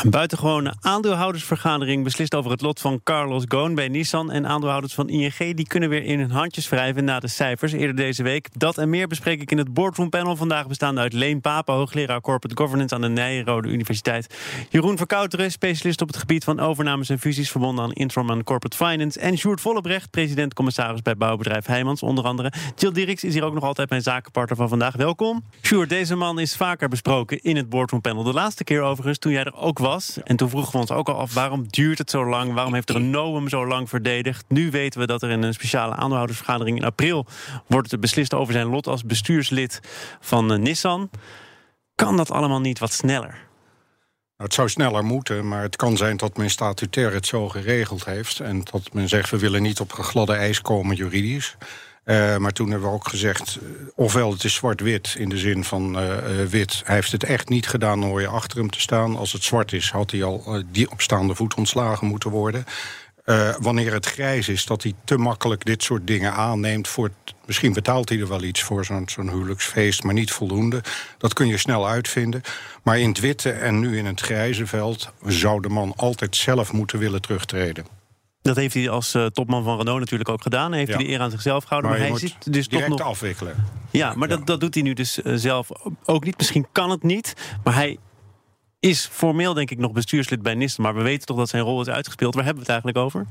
Een 0.00 0.10
buitengewone 0.10 0.74
aandeelhoudersvergadering 0.80 2.04
beslist 2.04 2.34
over 2.34 2.50
het 2.50 2.60
lot 2.60 2.80
van 2.80 3.00
Carlos 3.04 3.44
Ghosn 3.48 3.74
bij 3.74 3.88
Nissan. 3.88 4.30
En 4.30 4.46
aandeelhouders 4.46 4.94
van 4.94 5.08
ING 5.08 5.54
die 5.54 5.66
kunnen 5.66 5.88
weer 5.88 6.04
in 6.04 6.18
hun 6.18 6.30
handjes 6.30 6.68
wrijven 6.68 7.04
na 7.04 7.20
de 7.20 7.28
cijfers 7.28 7.72
eerder 7.72 7.96
deze 7.96 8.22
week. 8.22 8.48
Dat 8.52 8.78
en 8.78 8.90
meer 8.90 9.08
bespreek 9.08 9.40
ik 9.40 9.50
in 9.50 9.58
het 9.58 9.74
boardroom 9.74 10.08
panel 10.08 10.36
vandaag 10.36 10.66
bestaande 10.66 11.00
uit 11.00 11.12
Leen 11.12 11.40
Papen, 11.40 11.74
hoogleraar 11.74 12.20
Corporate 12.20 12.62
Governance 12.62 12.94
aan 12.94 13.00
de 13.00 13.08
Nijrode 13.08 13.68
Universiteit. 13.68 14.34
Jeroen 14.70 14.96
Verkouteren, 14.96 15.50
specialist 15.50 16.00
op 16.00 16.08
het 16.08 16.16
gebied 16.16 16.44
van 16.44 16.60
overnames 16.60 17.08
en 17.08 17.18
fusies 17.18 17.50
verbonden 17.50 17.84
aan 17.84 17.92
Introm 17.92 18.30
en 18.30 18.44
Corporate 18.44 18.76
Finance. 18.76 19.20
En 19.20 19.38
Sjoerd 19.38 19.60
Vollebrecht, 19.60 20.10
president-commissaris 20.10 21.02
bij 21.02 21.16
bouwbedrijf 21.16 21.66
Heijmans 21.66 22.02
onder 22.02 22.24
andere. 22.24 22.52
Jill 22.76 22.92
Dirks 22.92 23.24
is 23.24 23.34
hier 23.34 23.44
ook 23.44 23.54
nog 23.54 23.64
altijd 23.64 23.90
mijn 23.90 24.02
zakenpartner 24.02 24.56
van 24.56 24.68
vandaag. 24.68 24.96
Welkom. 24.96 25.44
Sjoerd, 25.62 25.88
deze 25.88 26.14
man 26.14 26.38
is 26.38 26.56
vaker 26.56 26.88
besproken 26.88 27.42
in 27.42 27.56
het 27.56 27.68
boardroom 27.68 28.00
panel. 28.00 28.22
De 28.22 28.32
laatste 28.32 28.64
keer 28.64 28.80
overigens 28.80 29.18
toen 29.18 29.32
jij 29.32 29.44
er 29.44 29.56
ook 29.56 29.80
was. 29.82 30.18
En 30.24 30.36
toen 30.36 30.48
vroegen 30.48 30.72
we 30.72 30.78
ons 30.78 30.90
ook 30.90 31.08
al 31.08 31.18
af, 31.18 31.34
waarom 31.34 31.66
duurt 31.68 31.98
het 31.98 32.10
zo 32.10 32.26
lang? 32.26 32.52
Waarom 32.52 32.74
heeft 32.74 32.90
Renault 32.90 33.34
hem 33.34 33.48
zo 33.48 33.66
lang 33.66 33.88
verdedigd? 33.88 34.44
Nu 34.48 34.70
weten 34.70 35.00
we 35.00 35.06
dat 35.06 35.22
er 35.22 35.30
in 35.30 35.42
een 35.42 35.54
speciale 35.54 35.94
aandeelhoudersvergadering 35.94 36.76
in 36.76 36.84
april... 36.84 37.26
wordt 37.66 38.00
beslist 38.00 38.34
over 38.34 38.52
zijn 38.52 38.66
lot 38.66 38.86
als 38.86 39.04
bestuurslid 39.04 39.80
van 40.20 40.52
uh, 40.52 40.58
Nissan. 40.58 41.10
Kan 41.94 42.16
dat 42.16 42.30
allemaal 42.30 42.60
niet 42.60 42.78
wat 42.78 42.92
sneller? 42.92 43.30
Nou, 44.36 44.50
het 44.50 44.54
zou 44.54 44.68
sneller 44.68 45.04
moeten, 45.04 45.48
maar 45.48 45.62
het 45.62 45.76
kan 45.76 45.96
zijn 45.96 46.16
dat 46.16 46.36
men 46.36 46.50
statutair 46.50 47.12
het 47.12 47.26
zo 47.26 47.48
geregeld 47.48 48.04
heeft... 48.04 48.40
en 48.40 48.60
dat 48.70 48.92
men 48.92 49.08
zegt, 49.08 49.30
we 49.30 49.38
willen 49.38 49.62
niet 49.62 49.80
op 49.80 49.92
gladde 49.92 50.34
ijs 50.34 50.60
komen 50.60 50.96
juridisch... 50.96 51.56
Uh, 52.04 52.36
maar 52.36 52.52
toen 52.52 52.70
hebben 52.70 52.88
we 52.88 52.94
ook 52.94 53.08
gezegd, 53.08 53.58
uh, 53.62 53.68
ofwel 53.94 54.32
het 54.32 54.44
is 54.44 54.54
zwart-wit 54.54 55.14
in 55.18 55.28
de 55.28 55.38
zin 55.38 55.64
van 55.64 56.02
uh, 56.02 56.16
wit. 56.48 56.82
Hij 56.84 56.94
heeft 56.94 57.12
het 57.12 57.24
echt 57.24 57.48
niet 57.48 57.66
gedaan, 57.66 58.00
dan 58.00 58.08
hoor 58.08 58.20
je 58.20 58.26
achter 58.26 58.58
hem 58.58 58.70
te 58.70 58.80
staan. 58.80 59.16
Als 59.16 59.32
het 59.32 59.42
zwart 59.42 59.72
is, 59.72 59.90
had 59.90 60.10
hij 60.10 60.24
al 60.24 60.62
die 60.72 60.90
op 60.90 61.00
staande 61.00 61.34
voet 61.34 61.54
ontslagen 61.54 62.06
moeten 62.06 62.30
worden. 62.30 62.64
wanneer 63.58 63.92
het 63.92 64.06
grijs 64.06 64.48
is, 64.48 64.66
dat 64.66 64.82
hij 64.82 64.94
te 65.04 65.16
makkelijk 65.16 65.64
dit 65.64 65.82
soort 65.82 66.06
dingen 66.06 66.32
aanneemt. 66.32 66.88
Voor 66.88 67.10
misschien 67.46 67.72
betaalt 67.72 68.08
hij 68.08 68.18
er 68.18 68.28
wel 68.28 68.42
iets 68.42 68.62
voor 68.62 68.84
zo'n 68.84 69.08
zo'n 69.08 69.30
huwelijksfeest, 69.30 70.02
maar 70.02 70.14
niet 70.14 70.32
voldoende. 70.32 70.82
Dat 71.18 71.32
kun 71.32 71.46
je 71.46 71.58
snel 71.58 71.88
uitvinden. 71.88 72.42
Maar 72.82 72.98
in 72.98 73.08
het 73.08 73.20
witte 73.20 73.50
en 73.50 73.80
nu 73.80 73.98
in 73.98 74.06
het 74.06 74.20
grijze 74.20 74.66
veld 74.66 75.12
zou 75.26 75.60
de 75.60 75.68
man 75.68 75.92
altijd 75.96 76.36
zelf 76.36 76.72
moeten 76.72 76.98
willen 76.98 77.20
terugtreden. 77.20 78.01
Dat 78.42 78.56
heeft 78.56 78.74
hij 78.74 78.90
als 78.90 79.14
uh, 79.14 79.26
topman 79.26 79.64
van 79.64 79.76
Renault 79.76 79.98
natuurlijk 79.98 80.28
ook 80.28 80.42
gedaan. 80.42 80.72
Heeft 80.72 80.88
ja. 80.90 80.96
hij 80.96 81.04
de 81.04 81.10
eer 81.10 81.20
aan 81.20 81.30
zichzelf 81.30 81.64
gehouden. 81.64 81.90
Maar, 81.90 82.00
maar 82.00 82.08
hij 82.08 82.18
zit 82.18 82.52
dus 82.52 82.68
toch 82.68 82.88
nog 82.88 83.00
afwikkelen. 83.00 83.64
Ja, 83.90 84.14
maar 84.14 84.28
ja. 84.28 84.36
Dat, 84.36 84.46
dat 84.46 84.60
doet 84.60 84.74
hij 84.74 84.82
nu 84.82 84.92
dus 84.92 85.18
uh, 85.18 85.32
zelf 85.36 85.68
ook 86.04 86.24
niet. 86.24 86.38
Misschien 86.38 86.66
kan 86.72 86.90
het 86.90 87.02
niet. 87.02 87.34
Maar 87.64 87.74
hij 87.74 87.98
is 88.80 89.08
formeel 89.12 89.54
denk 89.54 89.70
ik 89.70 89.78
nog 89.78 89.92
bestuurslid 89.92 90.42
bij 90.42 90.54
Nissan. 90.54 90.84
Maar 90.84 90.94
we 90.94 91.02
weten 91.02 91.26
toch 91.26 91.36
dat 91.36 91.48
zijn 91.48 91.62
rol 91.62 91.80
is 91.80 91.88
uitgespeeld. 91.88 92.34
Waar 92.34 92.44
hebben 92.44 92.64
we 92.64 92.72
het 92.72 92.82
eigenlijk 92.82 93.14
over? 93.14 93.26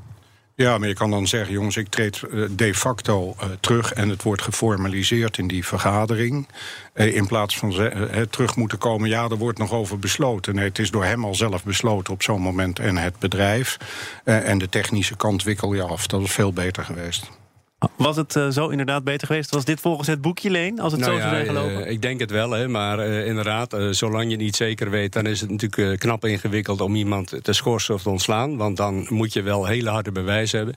Ja, 0.62 0.78
maar 0.78 0.88
je 0.88 0.94
kan 0.94 1.12
dan 1.12 1.28
zeggen, 1.28 1.54
jongens, 1.54 1.78
ik 1.78 1.88
treed 1.90 2.24
de 2.52 2.74
facto 2.74 3.36
uh, 3.38 3.46
terug... 3.60 3.94
en 3.94 4.10
het 4.10 4.24
wordt 4.24 4.42
geformaliseerd 4.42 5.38
in 5.38 5.48
die 5.48 5.66
vergadering. 5.66 6.48
Uh, 6.94 7.16
in 7.16 7.28
plaats 7.28 7.58
van 7.58 7.92
terug 8.30 8.56
moeten 8.56 8.78
komen, 8.78 9.10
ja, 9.10 9.24
er 9.24 9.38
wordt 9.38 9.58
nog 9.58 9.72
over 9.72 10.00
besloten. 10.00 10.56
Nee, 10.56 10.68
het 10.68 10.80
is 10.80 10.92
door 10.92 11.06
hem 11.06 11.26
al 11.26 11.36
zelf 11.36 11.64
besloten 11.64 12.14
op 12.14 12.24
zo'n 12.24 12.42
moment 12.42 12.80
en 12.80 12.98
het 12.98 13.20
bedrijf. 13.20 13.78
en 14.24 14.58
de 14.58 14.70
technische 14.70 15.16
kant 15.16 15.44
wikkel 15.44 15.74
je 15.74 15.84
af. 15.84 16.08
Dat 16.08 16.22
is 16.22 16.32
veel 16.32 16.54
beter 16.54 16.84
geweest. 16.84 17.41
Was 17.96 18.16
het 18.16 18.36
uh, 18.36 18.50
zo 18.50 18.68
inderdaad 18.68 19.04
beter 19.04 19.28
geweest? 19.28 19.52
Was 19.52 19.66
dit 19.66 19.80
volgens 19.80 20.08
het 20.08 20.22
boekje 20.22 20.50
Leen, 20.50 20.80
als 20.80 20.92
het 20.92 21.02
nou 21.02 21.14
zo 21.14 21.20
zou 21.20 21.30
zijn 21.34 21.46
gelopen? 21.46 21.80
Uh, 21.80 21.92
ik 21.92 22.02
denk 22.02 22.20
het 22.20 22.32
wel, 22.32 22.52
hè, 22.52 22.68
maar 22.68 23.08
uh, 23.08 23.28
inderdaad, 23.28 23.76
zolang 23.92 24.32
je 24.32 24.36
niet 24.36 24.56
zeker 24.56 24.90
weet... 24.90 25.14
dan 25.14 25.26
is 25.26 25.42
het 25.42 25.50
natuurlijk 25.50 26.00
knap 26.00 26.26
ingewikkeld 26.26 26.82
om 26.82 26.96
iemand 26.96 27.34
te 27.42 27.54
schorsen 27.54 27.94
of 27.94 28.02
te 28.02 28.10
ontslaan. 28.10 28.58
Want 28.58 28.78
dan 28.78 29.06
moet 29.10 29.34
je 29.34 29.42
wel 29.42 29.66
hele 29.66 29.90
harde 29.90 30.12
bewijs 30.12 30.52
hebben. 30.52 30.76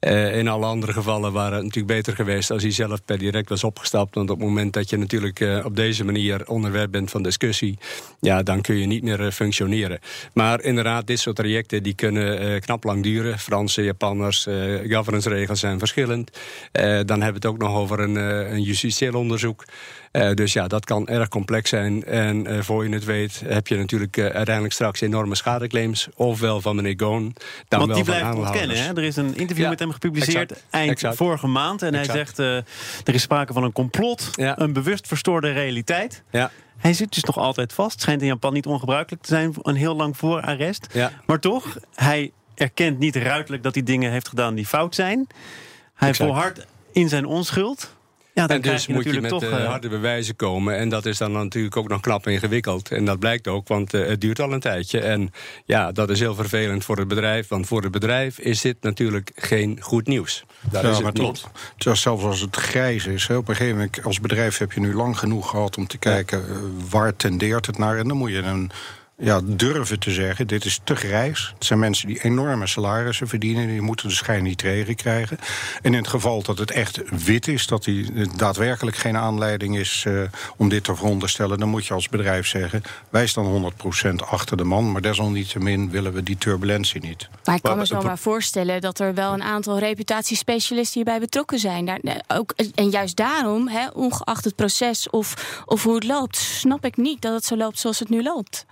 Uh, 0.00 0.36
in 0.36 0.48
alle 0.48 0.66
andere 0.66 0.92
gevallen 0.92 1.32
waren 1.32 1.54
het 1.54 1.64
natuurlijk 1.64 1.94
beter 1.94 2.14
geweest 2.14 2.50
als 2.50 2.62
hij 2.62 2.72
zelf 2.72 3.04
per 3.04 3.18
direct 3.18 3.48
was 3.48 3.64
opgestapt. 3.64 4.14
Want 4.14 4.30
op 4.30 4.38
het 4.38 4.46
moment 4.46 4.72
dat 4.72 4.90
je 4.90 4.96
natuurlijk 4.96 5.40
uh, 5.40 5.64
op 5.64 5.76
deze 5.76 6.04
manier 6.04 6.48
onderwerp 6.48 6.90
bent 6.90 7.10
van 7.10 7.22
discussie, 7.22 7.78
ja, 8.20 8.42
dan 8.42 8.60
kun 8.60 8.76
je 8.76 8.86
niet 8.86 9.02
meer 9.02 9.20
uh, 9.20 9.30
functioneren. 9.30 9.98
Maar 10.32 10.62
inderdaad, 10.62 11.06
dit 11.06 11.18
soort 11.18 11.36
trajecten 11.36 11.82
die 11.82 11.94
kunnen 11.94 12.60
knap 12.60 12.84
lang 12.84 13.02
duren. 13.02 13.38
Franse, 13.38 13.82
Japanners, 13.82 14.48
governance 14.88 15.28
regels 15.28 15.60
zijn 15.60 15.78
verschillend. 15.78 16.30
dan 16.72 17.22
hebben 17.22 17.26
we 17.26 17.34
het 17.34 17.46
ook 17.46 17.58
nog 17.58 17.74
over 17.74 18.00
een, 18.00 18.14
een 18.54 18.62
justitieel 18.62 19.14
onderzoek. 19.14 19.64
Uh, 20.16 20.30
dus 20.32 20.52
ja, 20.52 20.66
dat 20.66 20.84
kan 20.84 21.06
erg 21.08 21.28
complex 21.28 21.70
zijn. 21.70 22.04
En 22.04 22.50
uh, 22.52 22.60
voor 22.60 22.84
je 22.88 22.94
het 22.94 23.04
weet 23.04 23.42
heb 23.44 23.66
je 23.66 23.76
natuurlijk 23.76 24.16
uh, 24.16 24.26
uiteindelijk 24.26 24.74
straks 24.74 25.00
enorme 25.00 25.34
schadeclaims. 25.34 26.08
Ofwel 26.14 26.60
van 26.60 26.76
meneer 26.76 26.94
Goon, 26.96 27.22
dan 27.68 27.78
Want 27.78 27.86
wel 27.86 27.94
die 27.96 28.04
blijft 28.04 28.34
ontkennen. 28.36 28.76
Hè? 28.76 28.88
Er 28.88 29.02
is 29.02 29.16
een 29.16 29.36
interview 29.36 29.64
Ja, 29.64 29.68
met 29.70 29.78
hem 29.78 29.90
gepubliceerd 29.90 30.50
exact, 30.50 30.66
eind 30.70 30.90
exact. 30.90 31.16
vorige 31.16 31.46
maand. 31.46 31.82
En 31.82 31.94
Exact. 31.94 32.06
hij 32.06 32.16
zegt, 32.16 32.38
er 33.08 33.14
is 33.14 33.22
sprake 33.22 33.52
van 33.52 33.62
een 33.64 33.72
complot. 33.72 34.30
Ja. 34.32 34.58
Een 34.60 34.72
bewust 34.72 35.06
verstoorde 35.06 35.52
realiteit. 35.52 36.22
Ja, 36.30 36.50
Hij 36.76 36.92
zit 36.92 37.14
dus 37.14 37.24
nog 37.24 37.38
altijd 37.38 37.72
vast. 37.72 38.00
Schijnt 38.00 38.20
in 38.20 38.26
Japan 38.26 38.52
niet 38.52 38.66
ongebruikelijk 38.66 39.22
te 39.22 39.28
zijn. 39.28 39.54
Een 39.62 39.74
heel 39.74 39.96
lang 39.96 40.16
voorarrest. 40.16 40.86
ja. 40.92 41.12
Maar 41.26 41.40
toch, 41.40 41.76
hij 41.94 42.32
erkent 42.54 42.98
niet 42.98 43.16
ruidelijk 43.16 43.62
dat 43.62 43.74
hij 43.74 43.82
dingen 43.82 44.10
heeft 44.10 44.28
gedaan 44.28 44.54
die 44.54 44.66
fout 44.66 44.94
zijn. 44.94 45.26
Hij 45.94 46.14
volhardt 46.14 46.66
in 46.92 47.08
zijn 47.08 47.24
onschuld. 47.26 47.95
Ja, 48.36 48.46
dan 48.46 48.56
En 48.56 48.62
krijg 48.62 48.76
dus 48.76 48.86
je 48.86 48.92
moet 48.92 49.14
je 49.14 49.20
met 49.20 49.30
toch... 49.30 49.42
eh, 49.42 49.62
eh, 49.62 49.68
harde 49.68 49.88
bewijzen 49.88 50.36
komen. 50.36 50.76
En 50.76 50.88
dat 50.88 51.06
is 51.06 51.18
dan 51.18 51.32
natuurlijk 51.32 51.76
ook 51.76 51.88
nog 51.88 52.00
knap 52.00 52.26
ingewikkeld. 52.26 52.90
En 52.90 53.04
dat 53.04 53.18
blijkt 53.18 53.48
ook, 53.48 53.68
want 53.68 53.94
eh, 53.94 54.06
het 54.06 54.20
duurt 54.20 54.40
al 54.40 54.52
een 54.52 54.60
tijdje. 54.60 55.00
En 55.00 55.30
ja, 55.64 55.92
dat 55.92 56.10
is 56.10 56.20
heel 56.20 56.34
vervelend 56.34 56.84
voor 56.84 56.96
het 56.96 57.08
bedrijf. 57.08 57.48
Want 57.48 57.66
voor 57.66 57.82
het 57.82 57.90
bedrijf 57.90 58.38
is 58.38 58.60
dit 58.60 58.76
natuurlijk 58.80 59.32
geen 59.34 59.78
goed 59.80 60.06
nieuws. 60.06 60.44
Daar 60.70 60.84
ja, 60.84 60.90
is 60.90 60.96
maar 60.96 61.12
het 61.12 61.14
tot 61.14 61.50
zelfs 61.76 62.24
als 62.24 62.40
het 62.40 62.56
grijs 62.56 63.06
is. 63.06 63.26
Hè, 63.26 63.36
op 63.36 63.48
een 63.48 63.56
gegeven 63.56 63.76
moment, 63.76 64.04
als 64.04 64.20
bedrijf 64.20 64.58
heb 64.58 64.72
je 64.72 64.80
nu 64.80 64.94
lang 64.94 65.18
genoeg 65.18 65.50
gehad 65.50 65.76
om 65.76 65.86
te 65.86 65.98
kijken 65.98 66.44
waar 66.90 67.16
tendeert 67.16 67.66
het 67.66 67.78
naar. 67.78 67.98
En 67.98 68.08
dan 68.08 68.16
moet 68.16 68.30
je 68.30 68.42
een 68.42 68.70
ja, 69.18 69.40
durven 69.44 69.98
te 69.98 70.10
zeggen, 70.10 70.46
dit 70.46 70.64
is 70.64 70.80
te 70.84 70.96
grijs. 70.96 71.52
Het 71.54 71.64
zijn 71.64 71.78
mensen 71.78 72.06
die 72.08 72.22
enorme 72.22 72.66
salarissen 72.66 73.28
verdienen... 73.28 73.66
die 73.66 73.80
moeten 73.80 74.08
de 74.08 74.14
schijn 74.14 74.42
niet 74.42 74.58
tegen 74.58 74.94
krijgen. 74.94 75.38
En 75.82 75.92
in 75.92 75.98
het 75.98 76.08
geval 76.08 76.42
dat 76.42 76.58
het 76.58 76.70
echt 76.70 77.24
wit 77.24 77.48
is... 77.48 77.66
dat 77.66 77.84
die 77.84 78.28
daadwerkelijk 78.36 78.96
geen 78.96 79.16
aanleiding 79.16 79.78
is 79.78 80.04
uh, 80.08 80.22
om 80.56 80.68
dit 80.68 80.84
te 80.84 80.94
veronderstellen... 80.96 81.58
dan 81.58 81.68
moet 81.68 81.86
je 81.86 81.94
als 81.94 82.08
bedrijf 82.08 82.46
zeggen, 82.46 82.82
wij 83.10 83.26
staan 83.26 83.72
100% 84.08 84.08
achter 84.16 84.56
de 84.56 84.64
man... 84.64 84.92
maar 84.92 85.02
desalniettemin 85.02 85.90
willen 85.90 86.12
we 86.12 86.22
die 86.22 86.38
turbulentie 86.38 87.00
niet. 87.00 87.28
Maar 87.44 87.54
ik 87.54 87.62
kan 87.62 87.70
Maar- 87.70 87.80
me 87.80 87.86
zo 87.86 88.02
maar 88.02 88.18
voorstellen 88.18 88.80
dat 88.80 88.98
er 88.98 89.14
wel 89.14 89.32
een 89.32 89.42
aantal 89.42 89.78
reputatiespecialisten 89.78 90.94
hierbij 91.02 91.20
betrokken 91.20 91.58
zijn. 91.58 91.84
Daar, 91.84 91.98
eh, 92.02 92.14
ook, 92.28 92.54
en 92.74 92.90
juist 92.90 93.16
daarom, 93.16 93.68
hè, 93.68 93.88
ongeacht 93.88 94.44
het 94.44 94.54
proces 94.54 95.10
of, 95.10 95.62
of 95.66 95.82
hoe 95.82 95.94
het 95.94 96.04
loopt, 96.04 96.36
snap 96.36 96.84
ik 96.84 96.96
niet 96.96 97.22
dat 97.22 97.32
het 97.34 97.44
zo 97.44 97.56
loopt 97.56 97.78
zoals 97.78 97.98
het 97.98 98.08
nu 98.08 98.22
loopt. 98.22 98.66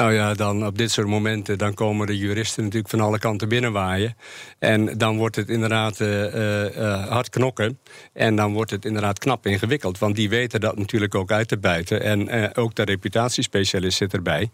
Nou 0.00 0.12
ja, 0.12 0.34
dan 0.34 0.66
op 0.66 0.78
dit 0.78 0.90
soort 0.90 1.06
momenten 1.06 1.58
dan 1.58 1.74
komen 1.74 2.06
de 2.06 2.16
juristen 2.16 2.62
natuurlijk 2.62 2.90
van 2.90 3.00
alle 3.00 3.18
kanten 3.18 3.48
binnenwaaien. 3.48 4.16
En 4.58 4.98
dan 4.98 5.16
wordt 5.16 5.36
het 5.36 5.48
inderdaad 5.48 6.00
eh, 6.00 6.24
eh, 6.24 6.76
eh, 6.76 7.08
hard 7.08 7.28
knokken. 7.28 7.78
En 8.12 8.36
dan 8.36 8.52
wordt 8.52 8.70
het 8.70 8.84
inderdaad 8.84 9.18
knap 9.18 9.46
ingewikkeld. 9.46 9.98
Want 9.98 10.16
die 10.16 10.28
weten 10.28 10.60
dat 10.60 10.78
natuurlijk 10.78 11.14
ook 11.14 11.30
uit 11.30 11.48
te 11.48 11.58
bijten. 11.58 12.02
En 12.02 12.54
ook 12.56 12.74
de 12.74 12.82
reputatiespecialist 12.82 13.96
zit 13.96 14.12
erbij. 14.12 14.50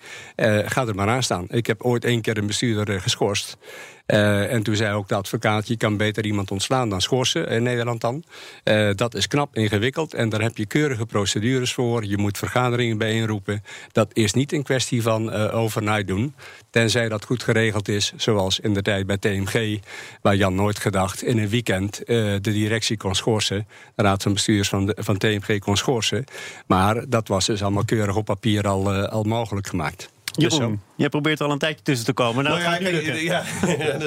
Ga 0.66 0.86
er 0.86 0.94
maar 0.94 1.08
aan 1.08 1.22
staan. 1.22 1.46
Ik 1.48 1.66
heb 1.66 1.82
ooit 1.82 2.04
één 2.04 2.20
keer 2.20 2.38
een 2.38 2.46
bestuurder 2.46 3.00
geschorst. 3.00 3.56
Eh, 4.06 4.52
en 4.52 4.62
toen 4.62 4.76
zei 4.76 4.94
ook 4.94 5.08
de 5.08 5.14
advocaat: 5.14 5.68
je 5.68 5.76
kan 5.76 5.96
beter 5.96 6.24
iemand 6.24 6.50
ontslaan 6.50 6.88
dan 6.88 7.00
schorsen 7.00 7.48
in 7.48 7.62
Nederland 7.62 8.00
dan. 8.00 8.24
Eh, 8.62 8.90
dat 8.94 9.14
is 9.14 9.28
knap 9.28 9.56
ingewikkeld 9.56 10.14
en 10.14 10.28
daar 10.28 10.40
heb 10.40 10.56
je 10.56 10.66
keurige 10.66 11.06
procedures 11.06 11.72
voor. 11.72 12.04
Je 12.04 12.16
moet 12.16 12.38
vergaderingen 12.38 12.98
bijeenroepen. 12.98 13.62
Dat 13.92 14.10
is 14.12 14.32
niet 14.32 14.52
een 14.52 14.62
kwestie 14.62 15.02
van 15.02 15.32
eh, 15.32 15.54
overnight 15.54 16.06
doen. 16.06 16.34
Tenzij 16.70 17.08
dat 17.08 17.24
goed 17.24 17.42
geregeld 17.42 17.88
is, 17.88 18.12
zoals 18.16 18.60
in 18.60 18.74
de 18.74 18.82
tijd 18.82 19.06
bij 19.06 19.18
TMG, 19.18 19.80
waar 20.22 20.36
Jan 20.36 20.54
nooit 20.54 20.78
gedacht 20.78 21.22
in 21.22 21.38
een 21.38 21.48
weekend 21.48 22.02
de 22.06 22.38
directie 22.40 22.96
kon 22.96 23.14
schorsen. 23.14 23.66
De 23.94 24.02
raad 24.02 24.22
van 24.22 24.32
bestuurders 24.32 24.68
van, 24.68 24.86
de, 24.86 24.96
van 24.98 25.16
TMG 25.18 25.58
kon 25.58 25.76
schorsen. 25.76 26.24
Maar 26.66 27.08
dat 27.08 27.28
was 27.28 27.46
dus 27.46 27.62
allemaal 27.62 27.84
keurig 27.84 28.16
op 28.16 28.24
papier 28.24 28.68
al, 28.68 28.92
al 28.92 29.22
mogelijk 29.22 29.66
gemaakt. 29.66 30.08
Zo. 30.24 30.48
Jeroen, 30.48 30.80
Jij 30.96 31.08
probeert 31.08 31.40
al 31.40 31.50
een 31.50 31.58
tijdje 31.58 31.82
tussen 31.82 32.06
te 32.06 32.12
komen. 32.12 32.44
Nou, 32.44 32.62
Nou 32.62 32.84
ja, 32.84 32.90
nu 32.90 33.22
ja, 33.22 33.44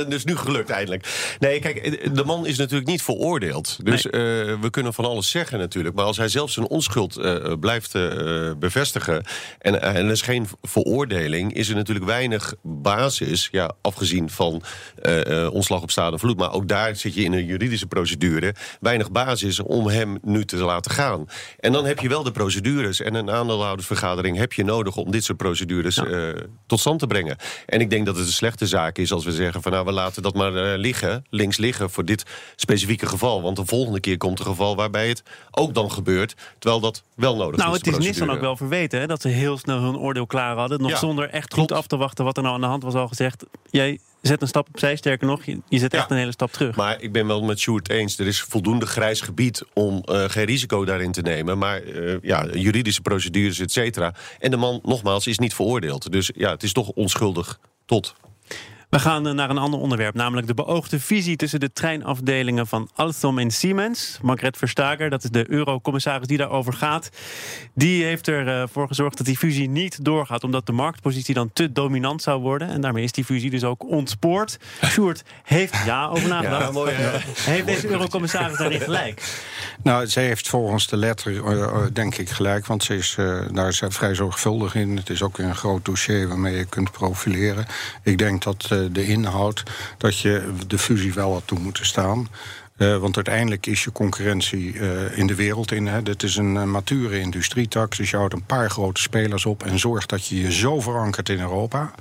is 0.15 0.23
nu 0.23 0.35
gelukt 0.35 0.69
eindelijk. 0.69 1.35
Nee, 1.39 1.59
kijk, 1.59 2.09
de 2.15 2.23
man 2.23 2.45
is 2.45 2.57
natuurlijk 2.57 2.89
niet 2.89 3.01
veroordeeld. 3.01 3.77
Dus 3.83 4.05
eh, 4.05 4.21
we 4.61 4.67
kunnen 4.69 4.93
van 4.93 5.05
alles 5.05 5.29
zeggen 5.29 5.59
natuurlijk. 5.59 5.95
Maar 5.95 6.05
als 6.05 6.17
hij 6.17 6.27
zelf 6.27 6.51
zijn 6.51 6.67
onschuld 6.67 7.17
eh, 7.17 7.53
blijft 7.59 7.95
eh, 7.95 8.51
bevestigen... 8.59 9.23
En, 9.59 9.81
en 9.81 10.05
er 10.05 10.11
is 10.11 10.21
geen 10.21 10.47
veroordeling... 10.61 11.53
is 11.53 11.69
er 11.69 11.75
natuurlijk 11.75 12.05
weinig 12.05 12.53
basis... 12.61 13.47
Ja, 13.51 13.71
afgezien 13.81 14.29
van 14.29 14.61
ontslag 15.51 15.81
op 15.81 15.91
staande 15.91 16.19
vloed... 16.19 16.37
maar 16.37 16.53
ook 16.53 16.67
daar 16.67 16.95
zit 16.95 17.13
je 17.13 17.23
in 17.23 17.33
een 17.33 17.45
juridische 17.45 17.87
procedure... 17.87 18.55
weinig 18.79 19.11
basis 19.11 19.59
om 19.59 19.87
hem 19.87 20.17
nu 20.21 20.45
te 20.45 20.57
laten 20.57 20.91
gaan. 20.91 21.25
En 21.59 21.71
dan 21.71 21.85
heb 21.85 21.99
je 21.99 22.09
wel 22.09 22.23
de 22.23 22.31
procedures... 22.31 23.01
en 23.01 23.13
een 23.13 23.31
aandeelhoudersvergadering 23.31 24.37
heb 24.37 24.53
je 24.53 24.63
nodig... 24.63 24.95
om 24.95 25.11
dit 25.11 25.23
soort 25.23 25.37
procedures 25.37 25.97
eh, 25.97 26.29
tot 26.79 26.87
stand 26.97 26.99
te 26.99 27.07
brengen. 27.07 27.37
En 27.65 27.81
ik 27.81 27.89
denk 27.89 28.05
dat 28.05 28.15
het 28.15 28.25
een 28.25 28.31
slechte 28.31 28.67
zaak 28.67 28.97
is 28.97 29.11
als 29.11 29.25
we 29.25 29.31
zeggen... 29.31 29.61
van 29.61 29.71
nou, 29.71 29.85
we 29.85 29.91
laten 29.91 30.21
dat 30.21 30.33
maar 30.33 30.55
eh, 30.55 30.77
liggen, 30.77 31.25
links 31.29 31.57
liggen... 31.57 31.89
voor 31.89 32.05
dit 32.05 32.23
specifieke 32.55 33.05
geval. 33.05 33.41
Want 33.41 33.55
de 33.55 33.65
volgende 33.65 33.99
keer 33.99 34.17
komt 34.17 34.39
een 34.39 34.45
geval 34.45 34.75
waarbij 34.75 35.07
het 35.07 35.23
ook 35.51 35.73
dan 35.73 35.91
gebeurt... 35.91 36.35
terwijl 36.59 36.81
dat 36.81 37.03
wel 37.15 37.35
nodig 37.35 37.57
Nou, 37.59 37.69
is. 37.69 37.75
het 37.75 37.85
de 37.85 37.99
is 37.99 38.05
Nissan 38.05 38.29
ook 38.31 38.39
wel 38.39 38.57
verweten 38.57 38.99
hè, 38.99 39.07
dat 39.07 39.21
ze 39.21 39.27
heel 39.27 39.57
snel 39.57 39.79
hun 39.79 39.97
oordeel 39.97 40.25
klaar 40.25 40.55
hadden. 40.57 40.81
Nog 40.81 40.89
Ja, 40.89 40.97
zonder 40.97 41.29
echt 41.29 41.47
klopt. 41.47 41.69
goed 41.69 41.77
af 41.79 41.87
te 41.87 41.97
wachten 41.97 42.25
wat 42.25 42.37
er 42.37 42.43
nou 42.43 42.55
aan 42.55 42.61
de 42.61 42.67
hand 42.67 42.83
was 42.83 42.93
al 42.93 43.07
gezegd. 43.07 43.45
Jij 43.69 43.99
zet 44.21 44.41
een 44.41 44.47
stap 44.47 44.67
opzij, 44.67 44.95
sterker 44.95 45.27
nog, 45.27 45.45
je, 45.45 45.59
je 45.69 45.79
zet 45.79 45.91
Ja. 45.91 45.97
echt 45.99 46.11
een 46.11 46.17
hele 46.17 46.31
stap 46.31 46.51
terug. 46.51 46.75
Maar 46.75 47.01
ik 47.01 47.11
ben 47.11 47.27
wel 47.27 47.43
met 47.43 47.59
Sjoerd 47.59 47.89
eens. 47.89 48.19
Er 48.19 48.27
is 48.27 48.41
voldoende 48.41 48.85
grijs 48.85 49.21
gebied 49.21 49.63
om 49.73 50.01
eh, 50.05 50.23
geen 50.27 50.45
risico 50.45 50.85
daarin 50.85 51.11
te 51.11 51.21
nemen. 51.21 51.57
Maar 51.57 51.81
eh, 51.83 52.15
ja, 52.21 52.47
juridische 52.53 53.01
procedures, 53.01 53.59
et 53.59 53.71
cetera. 53.71 54.13
En 54.39 54.51
de 54.51 54.57
man, 54.57 54.79
nogmaals, 54.83 55.27
is 55.27 55.39
niet 55.39 55.53
veroordeeld. 55.53 56.11
Dus 56.11 56.31
ja, 56.35 56.51
het 56.51 56.63
is 56.63 56.73
toch 56.73 56.89
onschuldig 56.89 57.59
tot. 57.85 58.15
We 58.89 58.99
gaan 58.99 59.27
eh, 59.27 59.33
naar 59.33 59.49
een 59.49 59.57
ander 59.57 59.79
onderwerp, 59.79 60.15
namelijk 60.15 60.47
de 60.47 60.53
beoogde 60.53 60.99
visie 60.99 61.35
tussen 61.35 61.59
de 61.59 61.71
treinafdelingen 61.71 62.67
van 62.67 62.89
Alstom 62.95 63.39
en 63.39 63.51
Siemens. 63.51 64.19
Margret 64.21 64.57
Verstager, 64.57 65.09
dat 65.09 65.23
is 65.23 65.29
de 65.29 65.51
eurocommissaris 65.51 66.27
die 66.27 66.37
daarover 66.37 66.73
gaat, 66.73 67.09
die 67.73 68.03
heeft 68.03 68.27
ervoor 68.27 68.87
gezorgd 68.87 69.17
dat 69.17 69.25
die 69.25 69.37
fusie 69.37 69.69
niet 69.69 70.05
doorgaat, 70.05 70.43
omdat 70.43 70.65
de 70.65 70.71
marktpositie 70.71 71.33
dan 71.33 71.53
te 71.53 71.71
dominant 71.71 72.21
zou 72.21 72.41
worden. 72.41 72.69
En 72.69 72.81
daarmee 72.81 73.03
is 73.03 73.11
die 73.11 73.25
fusie 73.25 73.49
dus 73.49 73.63
ook 73.63 73.89
ontspoord. 73.89 74.57
Sjoerd 74.91 75.23
heeft 75.43 75.75
ja 75.85 76.07
over 76.07 76.27
nagedacht. 76.27 76.65
Ja, 76.65 76.71
mooi, 76.71 76.93
hè? 76.93 77.17
Heeft 77.51 77.65
deze 77.65 77.89
eurocommissaris 77.89 78.57
daarin 78.57 78.81
gelijk? 78.81 79.21
Nou, 79.83 80.07
zij 80.07 80.25
heeft 80.25 80.47
volgens 80.47 80.87
de 80.87 80.97
letter, 80.97 81.45
eh, 81.45 81.63
eh, 81.63 81.77
denk 81.93 82.15
ik, 82.15 82.29
gelijk. 82.29 82.65
Want 82.65 82.83
ze 82.83 82.95
is 82.95 83.15
eh, 83.17 83.41
daar 83.51 83.67
is 83.67 83.77
zij 83.77 83.91
vrij 83.91 84.15
zorgvuldig 84.15 84.75
in. 84.75 84.97
Het 84.97 85.09
is 85.09 85.21
ook 85.21 85.37
een 85.37 85.55
groot 85.55 85.85
dossier 85.85 86.27
waarmee 86.27 86.55
je 86.55 86.65
kunt 86.65 86.91
profileren. 86.91 87.65
Ik 88.03 88.17
denk 88.17 88.43
dat 88.43 88.67
eh, 88.78 88.78
de 88.91 89.05
inhoud, 89.05 89.63
dat 89.97 90.19
je 90.19 90.53
de 90.67 90.77
fusie 90.77 91.13
wel 91.13 91.33
had 91.33 91.47
toe 91.47 91.59
moeten 91.59 91.85
staan. 91.85 92.27
Eh, 92.79 92.97
want 92.97 93.15
uiteindelijk 93.15 93.65
is 93.65 93.83
je 93.83 93.91
concurrentie 93.91 94.79
eh, 94.79 95.17
in 95.17 95.27
de 95.27 95.35
wereld 95.35 95.71
in. 95.71 95.87
Hè. 95.87 96.03
Dit 96.03 96.23
is 96.23 96.35
een 96.35 96.57
eh, 96.57 96.63
mature 96.63 97.19
industrietak. 97.19 97.97
Dus 97.97 98.09
je 98.09 98.17
houdt 98.17 98.33
een 98.33 98.45
paar 98.45 98.69
grote 98.69 99.01
spelers 99.01 99.45
op. 99.45 99.63
En 99.63 99.79
zorgt 99.79 100.09
dat 100.09 100.27
je 100.27 100.41
je 100.41 100.51
zo 100.51 100.79
verankert 100.79 101.29
in 101.29 101.39
Europa. 101.39 101.91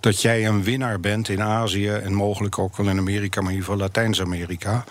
Dat 0.00 0.22
jij 0.22 0.46
een 0.46 0.62
winnaar 0.62 1.00
bent 1.00 1.28
in 1.28 1.42
Azië. 1.42 1.88
En 1.88 2.14
mogelijk 2.14 2.58
ook 2.58 2.76
wel 2.76 2.88
in 2.88 2.98
Amerika, 2.98 3.40
maar 3.40 3.50
in 3.50 3.56
ieder 3.56 3.70
geval 3.70 3.86
Latijns-Amerika. 3.86 4.84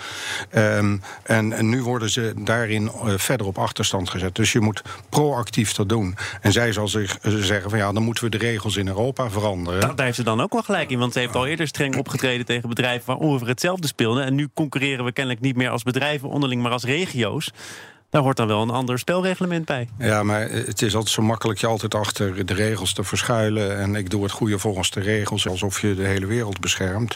Ehm, 0.50 0.98
en, 1.24 1.70
nu 1.70 1.84
worden 1.84 2.10
ze 2.10 2.34
daarin 2.38 2.92
verder 3.04 3.48
op 3.48 3.58
achterstand 3.58 4.10
gezet. 4.10 4.36
Dus 4.36 4.52
je 4.52 4.60
moet 4.60 4.82
proactief 5.10 5.74
dat 5.74 5.90
doen. 5.90 6.16
En 6.42 6.52
zij 6.52 6.72
zal 6.72 6.88
zich 6.88 7.18
zeggen 7.22 7.70
van 7.70 7.80
ja, 7.80 7.92
dan 7.92 8.04
moeten 8.04 8.24
we 8.24 8.30
de 8.30 8.38
regels 8.38 8.76
in 8.76 8.88
Europa 8.88 9.30
veranderen. 9.30 9.96
Daar 9.96 10.06
heeft 10.06 10.16
ze 10.16 10.24
dan 10.24 10.42
ook 10.42 10.54
wel 10.54 10.64
gelijk 10.64 10.90
in. 10.90 11.00
Want 11.00 11.14
ze 11.14 11.20
heeft 11.20 11.36
al 11.36 11.48
eerder 11.48 11.68
streng 11.68 11.96
opgetreden 11.98 12.46
tegen 12.46 12.70
bedrijven 12.70 13.06
waar 13.06 13.18
ongeveer 13.18 13.48
hetzelfde 13.48 13.88
speelde. 13.88 14.22
En 14.22 14.36
nu 14.36 14.50
concurreren 14.54 15.06
we 15.06 15.12
kennelijk 15.12 15.31
niet 15.39 15.56
meer 15.56 15.69
als 15.69 15.83
bedrijven 15.83 16.30
onderling, 16.30 16.62
maar 16.62 16.72
als 16.72 16.83
regio's. 16.83 17.51
Daar 18.12 18.22
hoort 18.22 18.38
dan 18.38 18.48
wel 18.48 18.62
een 18.62 18.69
ander 18.69 19.00
spelreglement 19.00 19.66
bij. 19.66 19.88
Ja, 19.98 20.24
maar 20.24 20.50
het 20.50 20.81
is 20.81 20.95
altijd 20.95 21.13
zo 21.13 21.22
makkelijk 21.22 21.60
je 21.60 21.68
altijd 21.68 21.95
achter 21.95 22.45
de 22.45 22.54
regels 22.54 22.94
te 22.94 23.04
verschuilen. 23.04 23.78
En 23.78 23.95
ik 23.95 24.10
doe 24.10 24.24
het 24.24 24.31
goede 24.31 24.60
volgens 24.60 24.92
de 24.92 25.00
regels, 25.00 25.48
alsof 25.48 25.81
je 25.81 25.95
de 25.95 26.06
hele 26.07 26.25
wereld 26.25 26.60
beschermt. 26.60 27.16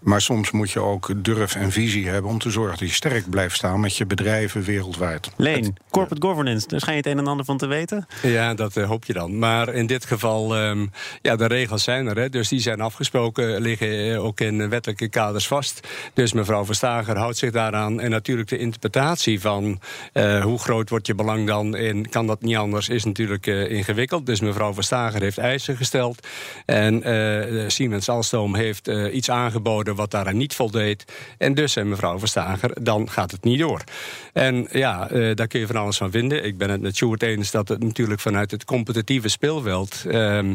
Maar 0.00 0.20
soms 0.20 0.50
moet 0.50 0.70
je 0.70 0.80
ook 0.80 1.24
durf 1.24 1.54
en 1.54 1.72
visie 1.72 2.08
hebben 2.08 2.30
om 2.30 2.38
te 2.38 2.50
zorgen 2.50 2.78
dat 2.78 2.88
je 2.88 2.94
sterk 2.94 3.30
blijft 3.30 3.56
staan 3.56 3.80
met 3.80 3.96
je 3.96 4.06
bedrijven 4.06 4.62
wereldwijd. 4.62 5.30
Leen, 5.36 5.76
corporate 5.90 6.26
governance, 6.26 6.68
daar 6.68 6.80
schijn 6.80 6.96
je 6.96 7.02
het 7.02 7.12
een 7.12 7.18
en 7.18 7.26
ander 7.26 7.44
van 7.44 7.58
te 7.58 7.66
weten. 7.66 8.06
Ja, 8.22 8.54
dat 8.54 8.76
eh, 8.76 8.88
hoop 8.88 9.04
je 9.04 9.12
dan. 9.12 9.38
Maar 9.38 9.74
in 9.74 9.86
dit 9.86 10.04
geval, 10.04 10.56
ehm, 10.56 10.86
ja, 11.22 11.36
de 11.36 11.46
regels 11.46 11.82
zijn 11.82 12.06
er. 12.06 12.16
Hè, 12.16 12.28
dus 12.28 12.48
die 12.48 12.60
zijn 12.60 12.80
afgesproken, 12.80 13.60
liggen 13.60 14.12
eh, 14.12 14.24
ook 14.24 14.40
in 14.40 14.68
wettelijke 14.68 15.08
kaders 15.08 15.46
vast. 15.46 15.88
Dus 16.14 16.32
mevrouw 16.32 16.64
Verstager 16.64 17.16
houdt 17.16 17.36
zich 17.36 17.50
daaraan. 17.50 18.00
En 18.00 18.10
natuurlijk 18.10 18.48
de 18.48 18.58
interpretatie 18.58 19.40
van 19.40 19.80
eh, 20.12 20.42
hoe 20.42 20.58
groot 20.58 20.90
wordt 20.90 21.06
je 21.06 21.14
belang 21.14 21.46
dan 21.46 21.76
en 21.76 22.08
kan 22.08 22.26
dat 22.26 22.42
niet 22.42 22.56
anders, 22.56 22.88
is 22.88 23.04
natuurlijk 23.04 23.46
eh, 23.46 23.70
ingewikkeld. 23.70 24.26
Dus 24.26 24.40
mevrouw 24.40 24.74
Verstager 24.74 25.20
heeft 25.20 25.38
eisen 25.38 25.76
gesteld. 25.76 26.26
En 26.66 27.02
eh, 27.02 27.68
Siemens 27.68 28.08
Alstom 28.08 28.54
heeft 28.54 28.88
eh, 28.88 29.14
iets 29.14 29.30
aangeboden 29.30 29.89
wat 29.94 30.10
daaraan 30.10 30.36
niet 30.36 30.54
voldeed. 30.54 31.04
En 31.38 31.54
dus, 31.54 31.76
en 31.76 31.88
mevrouw 31.88 32.18
Verstager, 32.18 32.82
dan 32.82 33.10
gaat 33.10 33.30
het 33.30 33.44
niet 33.44 33.58
door. 33.58 33.84
En 34.32 34.68
ja, 34.70 35.10
eh, 35.10 35.34
daar 35.34 35.46
kun 35.46 35.60
je 35.60 35.66
van 35.66 35.76
alles 35.76 35.96
van 35.96 36.10
vinden. 36.10 36.44
Ik 36.44 36.58
ben 36.58 36.70
het 36.70 36.80
met 36.80 36.96
Sjoerd 36.96 37.22
eens 37.22 37.50
dat 37.50 37.68
het 37.68 37.82
natuurlijk 37.82 38.20
vanuit 38.20 38.50
het 38.50 38.64
competitieve 38.64 39.28
speelveld 39.28 40.04
ehm, 40.08 40.54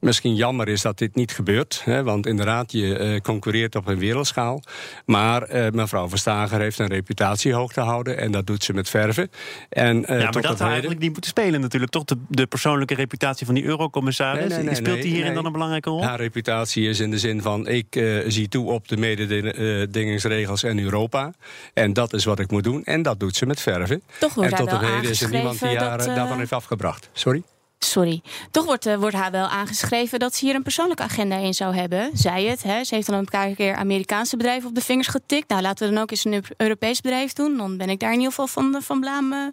misschien 0.00 0.34
jammer 0.34 0.68
is 0.68 0.82
dat 0.82 0.98
dit 0.98 1.14
niet 1.14 1.32
gebeurt. 1.32 1.82
Hè, 1.84 2.02
want 2.02 2.26
inderdaad, 2.26 2.72
je 2.72 2.98
eh, 2.98 3.20
concurreert 3.20 3.76
op 3.76 3.86
een 3.86 3.98
wereldschaal. 3.98 4.62
Maar 5.06 5.42
eh, 5.42 5.72
mevrouw 5.72 6.08
Verstager 6.08 6.60
heeft 6.60 6.78
een 6.78 6.86
reputatie 6.86 7.54
hoog 7.54 7.72
te 7.72 7.80
houden. 7.80 8.18
En 8.18 8.32
dat 8.32 8.46
doet 8.46 8.64
ze 8.64 8.72
met 8.72 8.88
verven. 8.88 9.30
En, 9.68 9.96
ja, 10.00 10.16
maar 10.16 10.32
dat 10.32 10.42
zou 10.42 10.52
heden- 10.52 10.66
eigenlijk 10.66 11.00
niet 11.00 11.12
moeten 11.12 11.30
spelen 11.30 11.60
natuurlijk. 11.60 11.92
Toch 11.92 12.04
de, 12.04 12.16
de 12.28 12.46
persoonlijke 12.46 12.94
reputatie 12.94 13.46
van 13.46 13.54
die 13.54 13.64
eurocommissaris. 13.64 14.48
Nee, 14.48 14.48
nee, 14.48 14.66
nee, 14.66 14.74
Speelt 14.74 15.02
die 15.02 15.14
hierin 15.14 15.34
dan 15.34 15.46
een 15.46 15.52
belangrijke 15.52 15.90
rol? 15.90 16.04
Haar 16.04 16.20
reputatie 16.20 16.88
is 16.88 17.00
in 17.00 17.10
de 17.10 17.18
zin 17.18 17.42
van: 17.42 17.68
ik 17.68 17.86
zie 18.26 18.48
toe 18.48 18.70
op 18.74 18.88
de 18.88 18.96
mededingingsregels 18.96 20.62
en 20.62 20.78
Europa. 20.78 21.32
En 21.74 21.92
dat 21.92 22.12
is 22.12 22.24
wat 22.24 22.38
ik 22.38 22.50
moet 22.50 22.64
doen. 22.64 22.84
En 22.84 23.02
dat 23.02 23.20
doet 23.20 23.36
ze 23.36 23.46
met 23.46 23.60
verven. 23.60 24.02
Toch 24.18 24.34
wordt 24.34 24.50
en 24.50 24.56
tot 24.56 24.72
op 24.72 24.80
heden 24.80 25.10
is 25.10 25.20
er 25.20 25.30
niemand 25.30 25.60
die 25.60 25.78
haar 25.78 25.98
dat, 25.98 26.06
eh, 26.06 26.12
eh, 26.12 26.18
daarvan 26.18 26.38
heeft 26.38 26.52
afgebracht. 26.52 27.08
Sorry? 27.12 27.42
Sorry. 27.78 28.22
Toch 28.50 28.64
wordt, 28.64 28.86
eh, 28.86 28.96
wordt 28.96 29.16
haar 29.16 29.30
wel 29.30 29.46
aangeschreven 29.46 30.18
dat 30.18 30.34
ze 30.34 30.44
hier 30.44 30.54
een 30.54 30.62
persoonlijke 30.62 31.02
agenda 31.02 31.36
in 31.36 31.54
zou 31.54 31.74
hebben. 31.74 32.10
Zij 32.14 32.44
het. 32.44 32.62
Hè. 32.62 32.84
Ze 32.84 32.94
heeft 32.94 33.06
dan 33.06 33.18
een 33.18 33.24
paar 33.24 33.54
keer 33.54 33.74
Amerikaanse 33.74 34.36
bedrijven 34.36 34.68
op 34.68 34.74
de 34.74 34.80
vingers 34.80 35.08
getikt. 35.08 35.48
Nou, 35.48 35.62
laten 35.62 35.88
we 35.88 35.92
dan 35.94 36.02
ook 36.02 36.10
eens 36.10 36.24
een 36.24 36.32
Eu- 36.32 36.54
Europees 36.56 37.00
bedrijf 37.00 37.32
doen. 37.32 37.56
Dan 37.56 37.76
ben 37.76 37.88
ik 37.88 38.00
daar 38.00 38.12
in 38.12 38.18
ieder 38.18 38.32
geval 38.32 38.46
van, 38.46 38.82
van 38.82 39.00
blaam. 39.00 39.52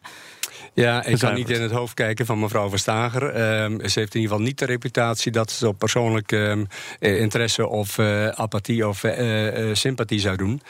Ja, 0.73 1.05
ik 1.05 1.17
kan 1.19 1.33
niet 1.33 1.49
in 1.49 1.61
het 1.61 1.71
hoofd 1.71 1.93
kijken 1.93 2.25
van 2.25 2.39
mevrouw 2.39 2.69
Verstager. 2.69 3.29
Ehm, 3.29 3.87
ze 3.87 3.99
heeft 3.99 4.15
in 4.15 4.21
ieder 4.21 4.21
geval 4.21 4.39
niet 4.39 4.59
de 4.59 4.65
reputatie 4.65 5.31
dat 5.31 5.51
ze 5.51 5.67
op 5.67 5.77
persoonlijk 5.77 6.31
ehm, 6.31 6.63
eh, 6.99 7.19
interesse 7.19 7.67
of 7.67 7.97
eh, 7.97 8.27
apathie 8.27 8.87
of 8.87 9.03
eh, 9.03 9.69
sympathie 9.73 10.19
zou 10.19 10.37
doen. 10.37 10.61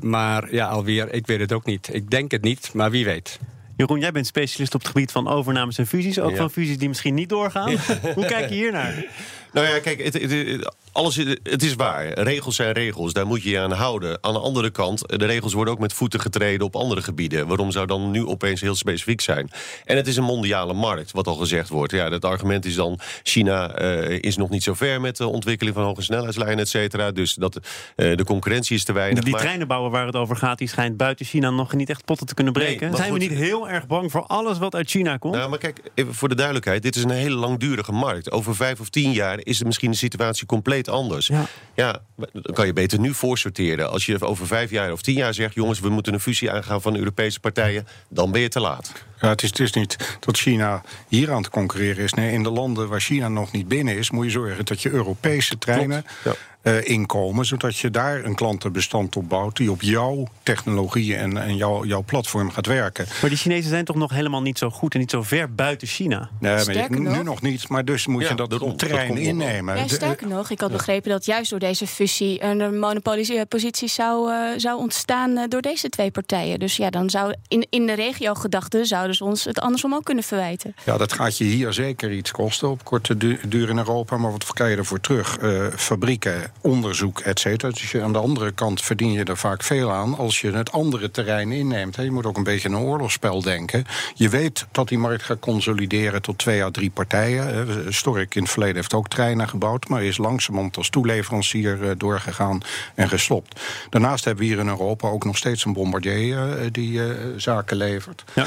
Maar 0.00 0.54
ja, 0.54 0.66
alweer, 0.66 1.12
ik 1.12 1.26
weet 1.26 1.40
het 1.40 1.52
ook 1.52 1.64
niet. 1.64 1.88
Ik 1.94 2.10
denk 2.10 2.30
het 2.30 2.42
niet, 2.42 2.70
maar 2.74 2.90
wie 2.90 3.04
weet. 3.04 3.38
Jeroen, 3.76 4.00
jij 4.00 4.12
bent 4.12 4.26
specialist 4.26 4.74
op 4.74 4.80
het 4.80 4.88
gebied 4.90 5.12
van 5.12 5.28
overnames 5.28 5.78
en 5.78 5.86
fusies. 5.86 6.18
Ook 6.20 6.30
Ja. 6.30 6.36
van 6.36 6.50
fusies 6.50 6.78
die 6.78 6.88
misschien 6.88 7.14
niet 7.14 7.28
doorgaan. 7.28 7.74
Hoe 8.14 8.26
kijk 8.26 8.48
je 8.48 8.54
hier 8.54 8.72
naar? 8.72 8.94
Nou 9.52 9.66
ja, 9.66 9.78
kijk, 9.78 10.02
het, 10.02 10.14
het, 10.14 10.74
alles, 10.92 11.16
het 11.42 11.62
is 11.62 11.74
waar. 11.74 12.18
Regels 12.18 12.56
zijn 12.56 12.72
regels, 12.72 13.12
daar 13.12 13.26
moet 13.26 13.42
je 13.42 13.50
je 13.50 13.58
aan 13.58 13.72
houden. 13.72 14.18
Aan 14.20 14.32
de 14.32 14.38
andere 14.38 14.70
kant, 14.70 15.18
de 15.18 15.24
regels 15.26 15.52
worden 15.52 15.74
ook 15.74 15.80
met 15.80 15.92
voeten 15.92 16.20
getreden 16.20 16.66
op 16.66 16.76
andere 16.76 17.02
gebieden. 17.02 17.46
Waarom 17.46 17.70
zou 17.70 17.86
dan 17.86 18.10
nu 18.10 18.26
opeens 18.26 18.60
heel 18.60 18.74
specifiek 18.74 19.20
zijn? 19.20 19.50
En 19.84 19.96
het 19.96 20.06
is 20.06 20.16
een 20.16 20.24
mondiale 20.24 20.72
markt, 20.72 21.10
wat 21.12 21.26
al 21.26 21.34
gezegd 21.34 21.68
wordt. 21.68 21.92
Ja, 21.92 22.10
het 22.10 22.24
argument 22.24 22.64
is 22.64 22.74
dan, 22.74 22.98
China 23.22 23.70
eh, 23.74 24.18
is 24.20 24.36
nog 24.36 24.50
niet 24.50 24.62
zo 24.62 24.74
ver 24.74 25.00
met 25.00 25.16
de 25.16 25.26
ontwikkeling 25.26 25.76
van 25.76 25.84
hoge 25.84 26.02
snelheidslijnen, 26.02 26.58
et 26.58 26.68
cetera. 26.68 27.10
Dus 27.10 27.34
dat, 27.34 27.60
eh, 27.96 28.16
de 28.16 28.24
concurrentie 28.24 28.76
is 28.76 28.84
te 28.84 28.92
weinig. 28.92 29.22
Die 29.24 29.32
Maar- 29.32 29.40
treinenbouwer 29.42 29.90
waar 29.90 30.06
het 30.06 30.16
over 30.16 30.36
gaat, 30.36 30.58
die 30.58 30.68
schijnt 30.68 30.96
buiten 30.96 31.26
China 31.26 31.50
nog 31.50 31.72
niet 31.74 31.90
echt 31.90 32.04
potten 32.04 32.26
te 32.26 32.34
kunnen 32.34 32.52
Nee, 32.52 32.64
breken. 32.64 32.88
maar 32.88 32.96
Zijn 32.98 33.12
we 33.12 33.18
niet 33.18 33.30
heel 33.32 33.68
erg 33.68 33.86
bang 33.86 34.10
voor 34.10 34.26
alles 34.26 34.58
wat 34.58 34.74
uit 34.74 34.90
China 34.90 35.16
komt? 35.16 35.34
Nou, 35.34 35.48
maar 35.48 35.58
kijk, 35.58 35.80
even 35.94 36.14
voor 36.14 36.28
de 36.28 36.34
duidelijkheid. 36.34 36.82
Dit 36.82 36.96
is 36.96 37.02
een 37.02 37.10
hele 37.10 37.36
langdurige 37.36 37.92
markt. 37.92 38.30
Over 38.30 38.56
vijf 38.56 38.80
of 38.80 38.88
tien 38.88 39.12
jaar 39.12 39.40
is 39.42 39.58
het 39.58 39.66
misschien 39.66 39.90
de 39.90 39.96
situatie 39.96 40.46
compleet 40.46 40.88
anders. 40.88 41.26
Ja. 41.26 41.46
Ja, 41.74 42.02
dan 42.32 42.54
kan 42.54 42.66
je 42.66 42.72
beter 42.72 42.98
nu 42.98 43.14
voorsorteren. 43.14 43.90
Als 43.90 44.06
je 44.06 44.20
over 44.20 44.46
vijf 44.46 44.70
jaar 44.70 44.92
of 44.92 45.02
tien 45.02 45.14
jaar 45.14 45.34
zegt... 45.34 45.54
jongens, 45.54 45.80
we 45.80 45.88
moeten 45.88 46.12
een 46.12 46.20
fusie 46.20 46.50
aangaan 46.50 46.82
van 46.82 46.96
Europese 46.96 47.40
partijen... 47.40 47.86
dan 48.08 48.32
ben 48.32 48.40
je 48.40 48.48
te 48.48 48.60
laat. 48.60 48.92
Ja, 49.22 49.28
het, 49.28 49.42
is, 49.42 49.48
het 49.48 49.60
is 49.60 49.72
niet 49.72 50.16
dat 50.20 50.36
China 50.36 50.82
hier 51.08 51.30
aan 51.32 51.42
het 51.42 51.50
concurreren 51.50 52.04
is. 52.04 52.12
Nee, 52.14 52.32
in 52.32 52.42
de 52.42 52.50
landen 52.50 52.88
waar 52.88 53.00
China 53.00 53.28
nog 53.28 53.52
niet 53.52 53.68
binnen 53.68 53.96
is, 53.96 54.10
moet 54.10 54.24
je 54.24 54.30
zorgen 54.30 54.64
dat 54.64 54.82
je 54.82 54.90
Europese 54.90 55.58
treinen 55.58 56.04
Klopt, 56.22 56.38
eh, 56.62 56.88
inkomen, 56.88 57.44
zodat 57.46 57.76
je 57.78 57.90
daar 57.90 58.24
een 58.24 58.34
klantenbestand 58.34 59.16
op 59.16 59.28
bouwt 59.28 59.56
die 59.56 59.70
op 59.70 59.82
jouw 59.82 60.26
technologie 60.42 61.16
en, 61.16 61.36
en 61.36 61.56
jouw, 61.56 61.84
jouw 61.84 62.02
platform 62.02 62.50
gaat 62.50 62.66
werken. 62.66 63.06
Maar 63.20 63.30
die 63.30 63.38
Chinezen 63.38 63.70
zijn 63.70 63.84
toch 63.84 63.96
nog 63.96 64.10
helemaal 64.10 64.42
niet 64.42 64.58
zo 64.58 64.70
goed 64.70 64.94
en 64.94 65.00
niet 65.00 65.10
zo 65.10 65.22
ver 65.22 65.54
buiten 65.54 65.88
China? 65.88 66.30
Nee, 66.40 66.52
maar 66.52 66.60
Sterker 66.60 67.00
nu 67.00 67.08
nog- 67.08 67.22
nog 67.22 67.42
niet, 67.42 67.68
maar 67.68 67.84
dus 67.84 68.06
moet 68.06 68.22
Ja, 68.22 68.28
je 68.28 68.34
dat 68.34 68.50
nog 68.50 68.60
wel. 68.88 69.16
innemen. 69.16 69.76
Ja, 69.76 69.88
sterker 69.88 70.28
nog, 70.28 70.50
ik 70.50 70.60
had 70.60 70.72
begrepen 70.72 71.10
dat 71.10 71.24
juist 71.24 71.50
door 71.50 71.58
deze 71.58 71.86
fusie 71.86 72.42
een 72.44 72.78
monopoliepositie 72.78 73.88
zou, 73.88 74.32
eh, 74.32 74.38
zou 74.56 74.78
ontstaan 74.78 75.36
eh, 75.36 75.44
door 75.48 75.62
deze 75.62 75.88
twee 75.88 76.10
partijen. 76.10 76.58
Dus 76.58 76.76
ja, 76.76 76.90
dan 76.90 77.10
zou 77.10 77.34
in, 77.48 77.66
in 77.70 77.86
de 77.86 77.92
regio-gedachten 77.94 78.86
zouden 78.86 79.11
ze 79.14 79.24
ons 79.24 79.44
het 79.44 79.60
andersom 79.60 79.94
ook 79.94 80.04
kunnen 80.04 80.24
verwijten. 80.24 80.74
Ja, 80.84 80.96
dat 80.96 81.12
gaat 81.12 81.38
je 81.38 81.44
hier 81.44 81.72
zeker 81.72 82.12
iets 82.12 82.30
kosten 82.30 82.70
op 82.70 82.84
korte 82.84 83.16
du- 83.16 83.38
duur 83.46 83.68
in 83.68 83.78
Europa. 83.78 84.16
Maar 84.16 84.30
wat 84.30 84.52
krijg 84.52 84.70
je 84.72 84.76
ervoor 84.76 85.00
terug? 85.00 85.38
Eh, 85.38 85.66
fabrieken, 85.76 86.52
onderzoek, 86.60 87.20
et 87.20 87.40
cetera. 87.40 87.72
Dus 87.72 87.90
je, 87.90 88.02
aan 88.02 88.12
de 88.12 88.18
andere 88.18 88.52
kant 88.52 88.82
verdien 88.82 89.12
je 89.12 89.24
er 89.24 89.36
vaak 89.36 89.62
veel 89.62 89.92
aan 89.92 90.16
als 90.18 90.40
je 90.40 90.50
het 90.52 90.72
andere 90.72 91.10
terrein 91.10 91.52
inneemt. 91.52 91.96
hè. 91.96 92.02
Je 92.02 92.10
moet 92.10 92.26
ook 92.26 92.36
een 92.36 92.42
beetje 92.42 92.68
aan 92.68 92.74
een 92.74 92.80
oorlogsspel 92.80 93.42
denken. 93.42 93.84
Je 94.14 94.28
weet 94.28 94.66
dat 94.72 94.88
die 94.88 94.98
markt 94.98 95.22
gaat 95.22 95.38
consolideren 95.40 96.22
tot 96.22 96.38
twee 96.38 96.62
à 96.64 96.70
drie 96.70 96.90
partijen. 96.90 97.46
hè. 97.46 97.92
Stork 97.92 98.34
in 98.34 98.42
het 98.42 98.50
verleden 98.50 98.76
heeft 98.76 98.94
ook 98.94 99.08
treinen 99.08 99.48
gebouwd, 99.48 99.88
maar 99.88 100.04
is 100.04 100.16
langzamerhand 100.16 100.76
als 100.76 100.88
toeleverancier 100.88 101.82
eh, 101.88 101.90
doorgegaan 101.96 102.60
en 102.94 103.08
gestopt. 103.08 103.60
Daarnaast 103.90 104.24
hebben 104.24 104.44
we 104.44 104.50
hier 104.50 104.58
in 104.60 104.68
Europa 104.68 105.08
ook 105.08 105.24
nog 105.24 105.36
steeds 105.36 105.64
een 105.64 105.72
bombardier 105.72 106.58
eh, 106.58 106.66
die 106.72 107.04
eh, 107.04 107.14
zaken 107.36 107.76
levert. 107.76 108.24
Ja. 108.34 108.46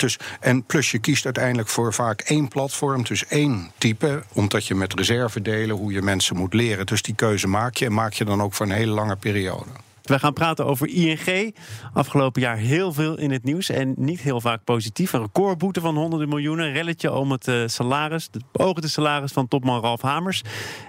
Dus, 0.00 0.18
en 0.40 0.64
plus 0.64 0.90
je 0.90 0.98
kiest 0.98 1.24
uiteindelijk 1.24 1.68
voor 1.68 1.94
vaak 1.94 2.20
één 2.20 2.48
platform, 2.48 3.04
dus 3.04 3.26
één 3.26 3.70
type, 3.78 4.22
omdat 4.32 4.66
je 4.66 4.74
met 4.74 4.94
reserve 4.94 5.42
delen 5.42 5.76
hoe 5.76 5.92
je 5.92 6.02
mensen 6.02 6.36
moet 6.36 6.54
leren. 6.54 6.86
Dus 6.86 7.02
die 7.02 7.14
keuze 7.14 7.46
maak 7.46 7.76
je 7.76 7.84
en 7.84 7.92
maak 7.92 8.12
je 8.12 8.24
dan 8.24 8.42
ook 8.42 8.54
voor 8.54 8.66
een 8.66 8.72
hele 8.72 8.92
lange 8.92 9.16
periode. 9.16 9.70
We 10.02 10.18
gaan 10.18 10.32
praten 10.32 10.66
over 10.66 10.88
ING. 10.88 11.56
Afgelopen 11.92 12.40
jaar 12.40 12.56
heel 12.56 12.92
veel 12.92 13.18
in 13.18 13.30
het 13.30 13.44
nieuws 13.44 13.68
en 13.68 13.94
niet 13.96 14.20
heel 14.20 14.40
vaak 14.40 14.64
positief. 14.64 15.12
Een 15.12 15.20
recordboete 15.20 15.80
van 15.80 15.96
honderden 15.96 16.28
miljoenen. 16.28 16.66
Een 16.66 16.72
relletje 16.72 17.12
om 17.12 17.30
het 17.30 17.48
eh, 17.48 17.62
salaris, 17.66 18.28
het 18.32 18.42
beoogde 18.52 18.88
salaris 18.88 19.32
van 19.32 19.48
topman 19.48 19.80
Ralf 19.80 20.00
Hamers. 20.00 20.42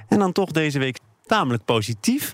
En 0.07 0.19
dan 0.19 0.31
toch 0.31 0.51
deze 0.51 0.79
week 0.79 0.99
tamelijk 1.25 1.65
positief. 1.65 2.33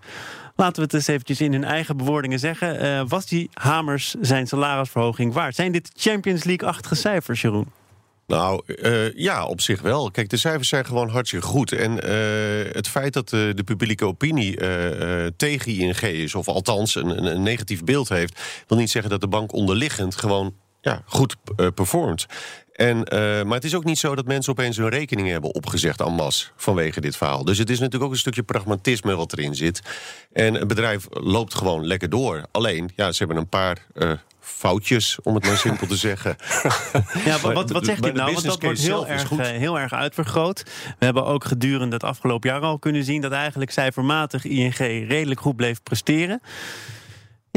Laten 0.57 0.75
we 0.75 0.81
het 0.81 0.93
eens 0.93 1.07
eventjes 1.07 1.41
in 1.41 1.51
hun 1.51 1.63
eigen 1.63 1.97
bewoordingen 1.97 2.39
zeggen. 2.39 2.79
Eh, 2.79 3.03
was 3.07 3.25
die 3.25 3.49
Hamers 3.53 4.15
zijn 4.21 4.47
salarisverhoging 4.47 5.33
waard? 5.33 5.55
Zijn 5.55 5.71
dit 5.71 5.91
Champions 5.95 6.43
League-achtige 6.43 6.95
cijfers, 6.95 7.41
Jeroen? 7.41 7.67
Nou, 8.27 8.61
eh, 8.65 9.13
ja, 9.13 9.45
op 9.45 9.61
zich 9.61 9.81
wel. 9.81 10.11
Kijk, 10.11 10.29
de 10.29 10.37
cijfers 10.37 10.67
zijn 10.67 10.85
gewoon 10.85 11.09
hartstikke 11.09 11.45
goed. 11.45 11.71
En 11.71 12.03
eh, 12.03 12.73
het 12.73 12.87
feit 12.87 13.13
dat 13.13 13.33
eh, 13.33 13.39
de 13.53 13.63
publieke 13.65 14.05
opinie 14.05 14.57
tegen 15.35 15.71
ING 15.71 16.01
is... 16.01 16.35
of 16.35 16.47
althans 16.47 16.95
een, 16.95 17.25
een 17.25 17.43
negatief 17.43 17.83
beeld 17.83 18.09
heeft... 18.09 18.41
wil 18.67 18.77
niet 18.77 18.89
zeggen 18.89 19.11
dat 19.11 19.21
de 19.21 19.27
bank 19.27 19.53
onderliggend 19.53 20.15
gewoon 20.15 20.53
ja, 20.89 21.01
goed 21.05 21.35
performt. 21.73 22.25
En, 22.77 23.03
eh, 23.03 23.19
maar 23.43 23.55
het 23.55 23.63
is 23.63 23.75
ook 23.75 23.83
niet 23.83 23.97
zo 23.97 24.15
dat 24.15 24.25
mensen 24.25 24.51
opeens 24.51 24.77
hun 24.77 24.89
rekening 24.89 25.29
hebben 25.29 25.53
opgezegd 25.53 26.01
en 26.01 26.13
masse 26.13 26.47
vanwege 26.55 27.01
dit 27.01 27.17
verhaal. 27.17 27.45
Dus 27.45 27.57
het 27.57 27.69
is 27.69 27.77
natuurlijk 27.77 28.03
ook 28.03 28.11
een 28.11 28.17
stukje 28.17 28.43
pragmatisme 28.43 29.15
wat 29.15 29.33
erin 29.33 29.55
zit. 29.55 29.81
En 30.33 30.53
het 30.53 30.67
bedrijf 30.67 31.07
loopt 31.09 31.55
gewoon 31.55 31.85
lekker 31.85 32.09
door. 32.09 32.45
Alleen, 32.51 32.91
ja, 32.95 33.11
ze 33.11 33.17
hebben 33.17 33.37
een 33.37 33.49
paar 33.49 33.77
eh, 33.93 34.11
foutjes, 34.39 35.17
om 35.23 35.35
het 35.35 35.45
maar 35.45 35.57
simpel 35.57 35.87
te 35.87 35.95
zeggen. 35.95 36.35
Ja, 37.25 37.39
wat, 37.39 37.53
wat, 37.53 37.85
de 37.85 37.95
dit 37.99 38.13
nou? 38.13 38.33
Want 38.33 38.45
dat 38.45 38.61
wordt 38.61 38.79
heel 38.79 39.07
erg, 39.07 39.29
heel 39.37 39.79
erg 39.79 39.93
uitvergroot. 39.93 40.63
We 40.99 41.05
hebben 41.05 41.25
ook 41.25 41.43
gedurende 41.43 41.95
het 41.95 42.03
afgelopen 42.03 42.49
jaar 42.49 42.61
al 42.61 42.79
kunnen 42.79 43.03
zien... 43.03 43.21
dat 43.21 43.31
eigenlijk 43.31 43.71
cijfermatig 43.71 44.45
ING 44.45 44.77
redelijk 44.77 45.39
goed 45.39 45.55
bleef 45.55 45.83
presteren. 45.83 46.41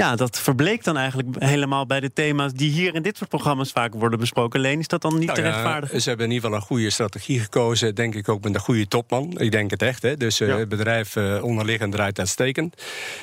Ja, 0.01 0.17
dat 0.17 0.39
verbleek 0.41 0.85
dan 0.85 0.97
eigenlijk 0.97 1.29
helemaal 1.39 1.87
bij 1.87 2.01
de 2.01 2.13
thema's... 2.13 2.53
die 2.53 2.71
hier 2.71 2.95
in 2.95 3.03
dit 3.03 3.17
soort 3.17 3.29
programma's 3.31 3.71
vaak 3.73 3.95
worden 3.95 4.19
besproken. 4.19 4.61
Leen, 4.61 4.79
is 4.79 4.89
dat 4.89 5.03
dan 5.03 5.13
niet 5.19 5.27
Nou 5.27 5.39
te 5.39 5.45
ja, 5.45 5.51
rechtvaardigen? 5.51 6.01
ze 6.03 6.09
hebben 6.09 6.27
in 6.27 6.33
ieder 6.33 6.45
geval 6.49 6.61
een 6.63 6.67
goede 6.69 6.91
strategie 6.91 7.41
gekozen. 7.41 7.95
Denk 7.95 8.15
ik 8.15 8.29
ook 8.29 8.43
met 8.43 8.55
een 8.55 8.61
goede 8.61 8.89
topman. 8.89 9.39
Ik 9.39 9.51
denk 9.51 9.71
het 9.71 9.83
echt. 9.83 10.03
Hè? 10.03 10.17
Dus 10.17 10.41
eh, 10.41 10.49
Ja. 10.49 10.59
het 10.59 10.69
bedrijf 10.69 11.17
eh, 11.17 11.39
onderliggend 11.45 11.93
draait 11.93 12.19
uitstekend. 12.19 12.83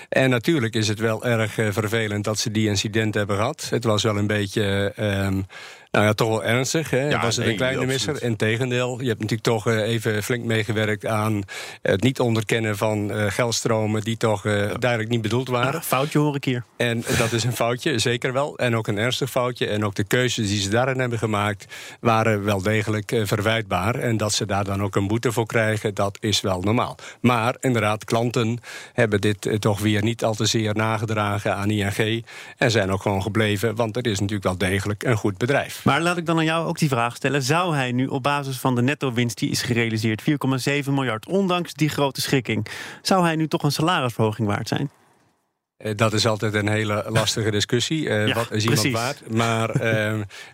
En 0.09 0.29
natuurlijk 0.29 0.75
is 0.75 0.87
het 0.87 0.99
wel 0.99 1.25
erg 1.25 1.57
eh, 1.57 1.67
vervelend 1.71 2.23
dat 2.23 2.39
ze 2.39 2.51
die 2.51 2.67
incident 2.67 3.13
hebben 3.13 3.35
gehad. 3.35 3.67
Het 3.69 3.83
was 3.83 4.03
wel 4.03 4.17
een 4.17 4.27
beetje. 4.27 4.91
ehm, 4.95 5.41
nou 5.91 6.05
ja, 6.05 6.13
toch 6.13 6.27
wel 6.27 6.43
ernstig. 6.43 6.89
Hè? 6.89 7.09
Ja, 7.09 7.21
was 7.21 7.35
het 7.35 7.45
nee, 7.45 7.53
een 7.53 7.59
kleine 7.59 7.85
misser? 7.85 8.23
Integendeel, 8.23 9.01
je 9.01 9.07
hebt 9.07 9.19
natuurlijk 9.19 9.47
toch 9.47 9.67
eh, 9.67 9.81
even 9.81 10.23
flink 10.23 10.43
meegewerkt 10.43 11.05
aan 11.05 11.43
het 11.81 12.03
niet 12.03 12.19
onderkennen 12.19 12.77
van 12.77 13.11
eh, 13.11 13.25
geldstromen 13.31 14.01
die 14.01 14.17
toch 14.17 14.45
eh, 14.45 14.53
duidelijk 14.79 15.09
niet 15.09 15.21
bedoeld 15.21 15.47
waren. 15.47 15.83
Foutje 15.83 16.19
hoor 16.19 16.35
ik 16.35 16.43
hier. 16.43 16.63
En 16.77 17.03
dat 17.17 17.31
is 17.31 17.43
een 17.43 17.55
foutje, 17.55 17.99
zeker 17.99 18.33
wel. 18.33 18.57
En 18.57 18.75
ook 18.75 18.87
een 18.87 18.97
ernstig 18.97 19.29
foutje. 19.29 19.67
En 19.67 19.85
ook 19.85 19.95
de 19.95 20.03
keuzes 20.03 20.47
die 20.47 20.61
ze 20.61 20.69
daarin 20.69 20.99
hebben 20.99 21.19
gemaakt... 21.19 21.65
waren 21.99 22.43
wel 22.43 22.61
degelijk 22.61 23.21
verwijtbaar. 23.23 23.95
En 23.95 24.17
dat 24.17 24.33
ze 24.33 24.45
daar 24.45 24.63
dan 24.63 24.83
ook 24.83 24.95
een 24.95 25.07
boete 25.07 25.31
voor 25.31 25.45
krijgen, 25.45 25.93
dat 25.93 26.17
is 26.19 26.41
wel 26.41 26.61
normaal. 26.61 26.97
Maar 27.21 27.55
inderdaad, 27.59 28.05
klanten 28.05 28.59
hebben 28.93 29.21
dit 29.21 29.57
toch 29.59 29.79
weer 29.79 30.03
niet 30.03 30.23
al 30.23 30.33
te 30.33 30.45
zeer 30.45 30.75
nagedragen 30.75 31.55
aan 31.55 31.69
ING. 31.69 32.25
En 32.57 32.71
zijn 32.71 32.91
ook 32.91 33.01
gewoon 33.01 33.21
gebleven, 33.21 33.75
want 33.75 33.95
het 33.95 34.05
is 34.05 34.19
natuurlijk 34.19 34.43
wel 34.43 34.57
degelijk 34.57 35.03
een 35.03 35.17
goed 35.17 35.37
bedrijf. 35.37 35.76
Maar 35.83 36.01
laat 36.01 36.17
ik 36.17 36.25
dan 36.25 36.37
aan 36.37 36.45
jou 36.45 36.67
ook 36.67 36.77
die 36.77 36.89
vraag 36.89 37.15
stellen. 37.15 37.43
Zou 37.43 37.75
hij 37.75 37.91
nu 37.91 38.07
op 38.07 38.23
basis 38.23 38.57
van 38.57 38.75
de 38.75 38.81
netto-winst 38.81 39.37
die 39.37 39.49
is 39.49 39.61
gerealiseerd... 39.61 40.21
4,7 40.21 40.89
miljard, 40.89 41.27
ondanks 41.27 41.73
die 41.73 41.89
grote 41.89 42.21
schikking... 42.21 42.67
zou 43.01 43.23
hij 43.23 43.35
nu 43.35 43.47
toch 43.47 43.63
een 43.63 43.71
salarisverhoging 43.71 44.47
waard 44.47 44.67
zijn? 44.67 44.89
Eh, 45.77 45.91
Dat 45.95 46.13
is 46.13 46.27
altijd 46.27 46.53
een 46.53 46.67
hele 46.67 47.05
lastige 47.07 47.51
discussie. 47.51 48.09
Eh, 48.09 48.27
Ja, 48.27 48.33
wat 48.33 48.51
is 48.51 48.63
iemand 48.63 48.91
waard? 48.91 49.29
Maar 49.29 49.69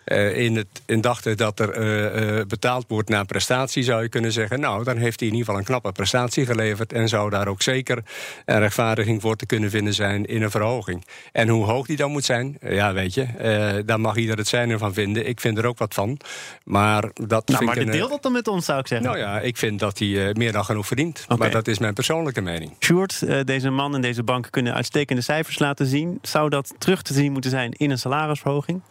eh, 0.03 0.37
in 0.37 0.55
het 0.55 0.67
in 0.85 1.01
dachten 1.01 1.37
dat 1.37 1.59
er 1.59 2.47
betaald 2.47 2.85
wordt 2.87 3.09
naar 3.09 3.25
prestatie, 3.25 3.83
zou 3.83 4.01
je 4.01 4.09
kunnen 4.09 4.31
zeggen. 4.31 4.59
Nou, 4.59 4.83
dan 4.83 4.97
heeft 4.97 5.19
hij 5.19 5.29
in 5.29 5.33
ieder 5.33 5.45
geval 5.45 5.59
een 5.59 5.65
knappe 5.65 5.91
prestatie 5.91 6.45
geleverd. 6.45 6.93
En 6.93 7.07
zou 7.07 7.29
daar 7.29 7.47
ook 7.47 7.61
zeker 7.61 8.03
een 8.45 8.59
rechtvaardiging 8.59 9.21
voor 9.21 9.35
te 9.35 9.45
kunnen 9.45 9.69
vinden 9.69 9.93
zijn 9.93 10.25
in 10.25 10.41
een 10.41 10.51
verhoging. 10.51 11.05
En 11.31 11.47
hoe 11.47 11.65
hoog 11.65 11.85
die 11.85 11.97
dan 11.97 12.11
moet 12.11 12.25
zijn, 12.25 12.57
ja, 12.61 12.93
weet 12.93 13.13
je, 13.13 13.83
daar 13.85 13.99
mag 13.99 14.15
ieder 14.15 14.37
het 14.37 14.47
zijn 14.47 14.79
van 14.79 14.93
vinden. 14.93 15.27
Ik 15.27 15.39
vind 15.39 15.57
er 15.57 15.65
ook 15.65 15.77
wat 15.77 15.93
van. 15.93 16.19
Maar 16.63 17.09
dat 17.13 17.47
Nou, 17.47 17.65
maar 17.65 17.77
een, 17.77 17.91
deel 17.91 18.09
dat 18.09 18.23
dan 18.23 18.31
met 18.31 18.47
ons, 18.47 18.65
zou 18.65 18.79
ik 18.79 18.87
zeggen. 18.87 19.07
Nou 19.07 19.19
ja, 19.19 19.39
ik 19.39 19.57
vind 19.57 19.79
dat 19.79 19.99
hij 19.99 20.33
meer 20.33 20.51
dan 20.51 20.65
genoeg 20.65 20.87
verdient. 20.87 21.25
Maar 21.37 21.51
dat 21.51 21.67
is 21.67 21.79
mijn 21.79 21.93
persoonlijke 21.93 22.41
mening. 22.41 22.71
Sjoerd, 22.79 23.47
deze 23.47 23.69
man 23.69 23.95
en 23.95 24.01
deze 24.01 24.23
bank 24.23 24.47
kunnen 24.49 24.73
uitstekende 25.13 25.21
cijfers 25.21 25.59
laten 25.59 25.85
zien. 25.85 26.19
Zou 26.21 26.49
dat 26.49 26.73
terug 26.77 27.01
te 27.01 27.13
zien 27.13 27.31
moeten 27.31 27.51
zijn 27.51 27.71
in 27.71 27.91
een 27.91 27.97
salarisverhoging? 27.97 28.81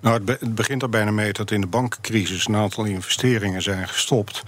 Nou, 0.00 0.20
het, 0.24 0.40
het 0.40 0.54
begint 0.54 0.82
er 0.82 0.88
bijna 0.88 1.10
mee 1.10 1.32
dat 1.32 1.50
in 1.50 1.60
de 1.60 1.66
bankencrisis 1.66 2.46
een 2.46 2.56
aantal 2.56 2.84
investeringen 2.84 3.62
zijn 3.62 3.88
gestopt. 3.88 4.42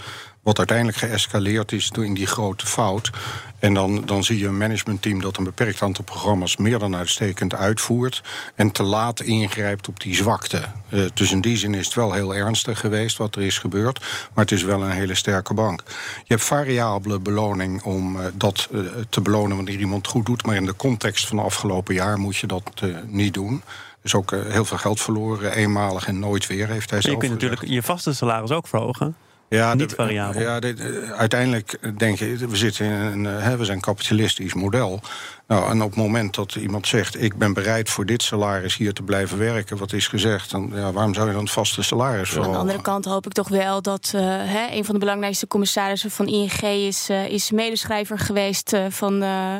Wat 0.47 0.59
uiteindelijk 0.59 0.99
geëscaleerd 0.99 1.73
is 1.73 1.91
door 1.91 2.05
in 2.05 2.15
die 2.15 2.27
grote 2.27 2.67
fout. 2.67 3.11
En 3.59 3.75
dan, 3.75 4.03
dan 4.05 4.25
zie 4.25 4.39
je 4.39 4.47
een 4.47 4.57
managementteam 4.57 5.21
dat 5.21 5.37
een 5.37 5.45
beperkt 5.45 5.83
aantal 5.83 6.05
programma's 6.05 6.57
meer 6.57 6.79
dan 6.79 6.97
uitstekend 6.97 7.55
uitvoert. 7.55 8.23
En 8.55 8.71
te 8.71 8.83
laat 8.83 9.21
ingrijpt 9.21 9.89
op 9.89 10.01
die 10.01 10.15
zwakte. 10.15 10.63
Eh, 10.89 11.01
dus 11.15 11.33
in 11.33 11.41
die 11.41 11.57
zin 11.57 11.75
is 11.75 11.85
het 11.85 11.95
wel 11.95 12.13
heel 12.13 12.35
ernstig 12.35 12.81
geweest 12.81 13.17
wat 13.17 13.35
er 13.35 13.43
is 13.43 13.59
gebeurd. 13.59 14.01
Maar 14.35 14.45
het 14.45 14.53
is 14.53 14.63
wel 14.63 14.83
een 14.83 14.91
hele 14.91 15.15
sterke 15.15 15.55
bank. 15.55 15.83
Je 16.17 16.35
hebt 16.35 16.45
variabele 16.45 17.19
beloning 17.19 17.83
om 17.83 18.21
eh, 18.21 18.27
dat 18.35 18.69
eh, 18.73 18.81
te 19.09 19.21
belonen 19.21 19.57
wanneer 19.57 19.79
iemand 19.79 20.07
goed 20.07 20.27
doet. 20.27 20.47
Maar 20.47 20.57
in 20.57 20.67
de 20.67 20.77
context 20.77 21.27
van 21.27 21.37
het 21.37 21.47
afgelopen 21.47 21.95
jaar 21.95 22.19
moet 22.19 22.37
je 22.37 22.47
dat 22.47 22.83
niet 23.07 23.35
doen. 23.35 23.63
Dus 24.03 24.15
ook 24.15 24.31
heel 24.31 24.65
veel 24.65 24.79
geld 24.79 25.01
verloren, 25.01 25.53
eenmalig 25.53 26.07
en 26.07 26.19
nooit 26.19 26.47
weer, 26.47 26.69
heeft 26.69 26.91
hij 26.91 26.99
je 26.99 27.05
zelf 27.05 27.19
kunt 27.19 27.33
gezegd. 27.33 27.51
natuurlijk 27.51 27.73
je 27.73 27.83
vaste 27.83 28.15
salaris 28.15 28.51
ook 28.51 28.67
verhogen. 28.69 29.17
Ja, 29.49 29.75
Niet 29.75 29.93
variabel. 29.93 30.41
Ja, 30.41 30.61
dit, 30.61 30.81
eh, 30.81 31.11
uiteindelijk 31.11 31.99
denk 31.99 32.19
je, 32.19 32.49
we 32.49 32.57
zitten 32.57 32.87
in 32.87 32.93
een, 32.93 33.27
eh, 33.27 33.43
hè, 33.43 33.57
we 33.57 33.65
zijn 33.65 33.77
een 33.77 33.83
kapitalistisch 33.83 34.55
model. 34.55 35.01
Nou, 35.49 35.71
en 35.71 35.83
op 35.83 35.89
het 35.91 35.99
moment 35.99 36.35
dat 36.35 36.55
iemand 36.55 36.87
zegt, 36.87 37.23
ik 37.23 37.37
ben 37.37 37.53
bereid 37.53 37.91
voor 37.91 38.07
dit 38.07 38.23
salaris 38.23 38.77
hier 38.77 38.93
te 38.93 39.03
blijven 39.03 39.39
werken, 39.39 39.77
wat 39.77 39.93
is 39.93 40.09
gezegd, 40.09 40.51
dan 40.51 40.71
ja, 40.75 40.93
waarom 40.93 41.15
zou 41.15 41.27
je 41.27 41.33
dan 41.33 41.43
het 41.43 41.53
vaste 41.53 41.83
salaris 41.83 42.19
Aan 42.19 42.25
de 42.25 42.33
verhogen? 42.33 42.61
andere 42.61 42.83
kant 42.83 43.05
hoop 43.05 43.27
ik 43.27 43.33
toch 43.33 43.49
wel 43.49 43.83
dat 43.83 44.13
eh, 44.15 44.21
hè, 44.27 44.67
een 44.71 44.85
van 44.85 44.95
de 44.95 45.01
belangrijkste 45.01 45.47
commissarissen 45.47 46.11
van 46.11 46.27
ING 46.27 46.61
is, 46.63 47.09
eh, 47.09 47.29
is 47.29 47.51
medeschrijver 47.51 48.19
geweest 48.19 48.73
eh, 48.73 48.85
van, 48.89 49.23
eh, 49.23 49.55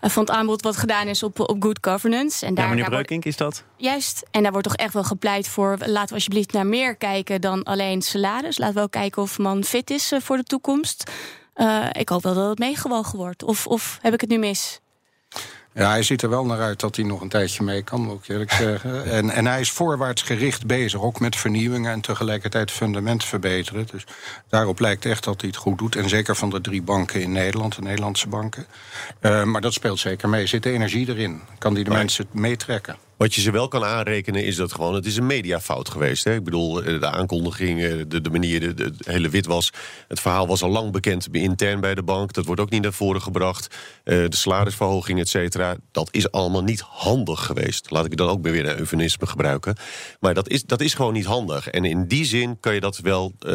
van 0.00 0.22
het 0.22 0.30
aanbod 0.32 0.62
wat 0.62 0.76
gedaan 0.76 1.06
is 1.06 1.22
op, 1.22 1.40
op 1.40 1.62
good 1.62 1.78
governance. 1.80 2.46
En 2.46 2.50
Ja, 2.50 2.54
daar, 2.60 2.68
meneer 2.68 2.82
daar 2.84 2.92
wordt, 2.92 3.06
Breukink, 3.06 3.24
is 3.24 3.36
dat? 3.36 3.62
juist, 3.76 4.26
en 4.30 4.42
daar 4.42 4.52
wordt 4.52 4.66
toch 4.68 4.76
echt 4.76 4.92
wel 4.94 5.04
gepleit 5.04 5.48
voor. 5.48 5.76
Laten 5.86 6.08
we 6.08 6.14
alsjeblieft 6.14 6.52
naar 6.52 6.66
meer 6.66 6.96
kijken 6.96 7.40
dan 7.40 7.62
alleen 7.62 8.02
salaris. 8.02 8.58
Laten 8.58 8.74
we 8.74 8.80
ook 8.82 8.90
kijken 8.90 9.22
of 9.22 9.38
man 9.38 9.64
fit 9.64 9.90
is 9.90 10.12
voor 10.18 10.36
de 10.36 10.44
toekomst. 10.44 11.10
Eh, 11.54 11.86
ik 11.92 12.08
hoop 12.08 12.22
wel 12.22 12.34
dat 12.34 12.48
het 12.48 12.58
meegewogen 12.58 13.18
wordt. 13.18 13.42
Of, 13.42 13.66
of 13.66 13.98
heb 14.02 14.14
ik 14.14 14.20
het 14.20 14.30
nu 14.30 14.38
mis? 14.38 14.80
Ja, 15.74 15.90
hij 15.90 16.02
ziet 16.02 16.22
er 16.22 16.28
wel 16.28 16.44
naar 16.44 16.60
uit 16.60 16.80
dat 16.80 16.96
hij 16.96 17.04
nog 17.04 17.20
een 17.20 17.28
tijdje 17.28 17.64
mee 17.64 17.82
kan, 17.82 18.00
moet 18.00 18.18
ik 18.22 18.28
eerlijk 18.28 18.52
zeggen. 18.52 18.90
En, 19.12 19.30
en 19.30 19.46
hij 19.46 19.60
is 19.60 19.70
voorwaarts 19.70 20.22
gericht 20.22 20.66
bezig, 20.66 21.00
ook 21.00 21.20
met 21.20 21.36
vernieuwingen 21.36 21.92
en 21.92 22.00
tegelijkertijd 22.00 22.70
fundamenten 22.70 23.28
verbeteren. 23.28 23.86
Dus 23.90 24.04
daarop 24.48 24.80
lijkt 24.80 25.04
echt 25.04 25.24
dat 25.24 25.40
hij 25.40 25.50
het 25.50 25.58
goed 25.58 25.78
doet. 25.78 25.96
En 25.96 26.08
zeker 26.08 26.36
van 26.36 26.50
de 26.50 26.60
drie 26.60 26.82
banken 26.82 27.20
in 27.20 27.32
Nederland, 27.32 27.74
de 27.74 27.82
Nederlandse 27.82 28.28
banken. 28.28 28.66
Uh, 29.20 29.44
maar 29.44 29.60
dat 29.60 29.72
speelt 29.72 29.98
zeker 29.98 30.28
mee. 30.28 30.46
Zit 30.46 30.62
de 30.62 30.70
energie 30.70 31.08
erin? 31.08 31.40
Kan 31.58 31.74
die 31.74 31.84
de 31.84 31.90
mensen 31.90 32.26
meetrekken? 32.30 32.96
Wat 33.22 33.34
je 33.34 33.40
ze 33.40 33.50
wel 33.50 33.68
kan 33.68 33.84
aanrekenen 33.84 34.44
is 34.44 34.56
dat 34.56 34.72
gewoon... 34.72 34.94
het 34.94 35.06
is 35.06 35.16
een 35.16 35.26
mediafout 35.26 35.88
geweest. 35.88 36.24
Hè? 36.24 36.34
Ik 36.34 36.44
bedoel, 36.44 36.82
eh, 36.82 37.00
de 37.00 37.10
aankondiging, 37.10 37.82
eh, 37.82 37.92
de, 38.08 38.20
de 38.20 38.30
manier, 38.30 38.60
de, 38.60 38.74
de, 38.74 38.92
hele 39.04 39.28
wit 39.28 39.46
was... 39.46 39.72
het 40.08 40.20
verhaal 40.20 40.46
was 40.46 40.62
al 40.62 40.70
lang 40.70 40.92
bekend 40.92 41.28
intern 41.32 41.80
bij 41.80 41.94
de 41.94 42.02
bank. 42.02 42.32
Dat 42.32 42.44
wordt 42.44 42.60
ook 42.60 42.70
niet 42.70 42.82
naar 42.82 42.92
voren 42.92 43.22
gebracht. 43.22 43.76
Uh, 44.04 44.28
de 44.28 44.36
salarisverhoging, 44.36 45.20
et 45.20 45.28
cetera. 45.28 45.76
Dat 45.92 46.08
is 46.12 46.30
allemaal 46.30 46.62
niet 46.62 46.80
handig 46.80 47.46
geweest. 47.46 47.90
Laat 47.90 48.04
ik 48.04 48.16
dan 48.16 48.28
ook 48.28 48.42
weer 48.42 48.68
een 48.68 48.78
eufemisme 48.78 49.26
gebruiken. 49.26 49.76
Maar 50.20 50.34
dat 50.34 50.48
is, 50.48 50.64
dat 50.64 50.80
is 50.80 50.94
gewoon 50.94 51.12
niet 51.12 51.24
handig. 51.24 51.68
En 51.68 51.84
in 51.84 52.06
die 52.06 52.24
zin 52.24 52.60
kan 52.60 52.74
je 52.74 52.80
dat 52.80 52.98
wel 52.98 53.32
uh, 53.40 53.50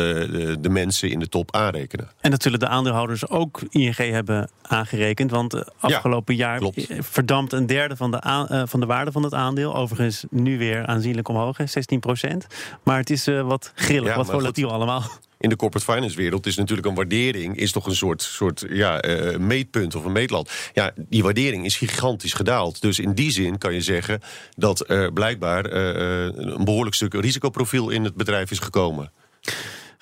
de, 0.60 0.70
mensen 0.70 1.10
in 1.10 1.20
de 1.20 1.30
top 1.30 1.56
aanrekenen. 1.56 2.10
En 2.22 2.32
dat 2.32 2.44
zullen 2.44 2.60
de 2.60 2.68
aandeelhouders 2.68 3.30
ook 3.30 3.62
ING 3.70 3.98
hebben 3.98 4.50
aangerekend. 4.62 5.32
Want 5.32 5.64
afgelopen 5.80 6.36
ja, 6.36 6.48
jaar 6.48 6.58
klopt. 6.60 6.88
verdampt 7.00 7.54
een 7.54 7.66
derde 7.66 7.96
van 7.96 8.12
de, 8.12 8.22
aan, 8.22 8.68
van 8.68 8.80
de 8.80 8.86
waarde 8.86 9.12
van 9.12 9.24
het 9.24 9.34
aandeel 9.34 9.56
aandeel. 9.58 9.82
Overigens 9.82 10.26
nu 10.30 10.58
weer 10.58 10.86
aanzienlijk 10.86 11.28
omhoog, 11.28 11.58
16 11.66 12.00
procent. 12.00 12.48
Maar 12.84 12.98
het 12.98 13.10
is 13.10 13.28
uh, 13.28 13.42
wat 13.42 13.72
grillig, 13.76 14.16
wat 14.16 14.30
volatiel 14.30 14.72
allemaal. 14.72 15.04
In 15.40 15.50
de 15.50 15.56
corporate 15.56 15.92
finance 15.94 16.18
wereld 16.18 16.46
is 16.46 16.56
natuurlijk 16.56 16.88
een 16.88 16.96
waardering... 16.96 17.58
is 17.58 17.72
toch 17.72 17.86
een 17.86 17.96
soort, 17.96 18.22
soort 18.22 18.66
ja, 18.70 19.06
uh, 19.06 19.38
meetpunt 19.38 19.96
of 19.96 20.06
een 20.06 20.12
meetlat. 20.12 20.52
Ja, 20.74 20.92
die 20.98 21.24
waardering 21.24 21.66
is 21.66 21.76
gigantisch 21.76 22.34
gedaald. 22.34 22.82
Dus 22.82 23.00
in 23.00 23.14
die 23.14 23.32
zin 23.32 23.58
kan 23.58 23.74
je 23.74 23.82
zeggen 23.82 24.22
dat 24.56 24.90
er 24.90 25.14
blijkbaar 25.14 25.74
uh, 25.74 26.36
een 26.36 26.64
behoorlijk 26.64 26.96
stuk 26.96 27.14
risicoprofiel 27.14 27.90
in 27.90 28.04
het 28.04 28.16
bedrijf 28.16 28.52
is 28.52 28.60
gekomen. 28.60 29.12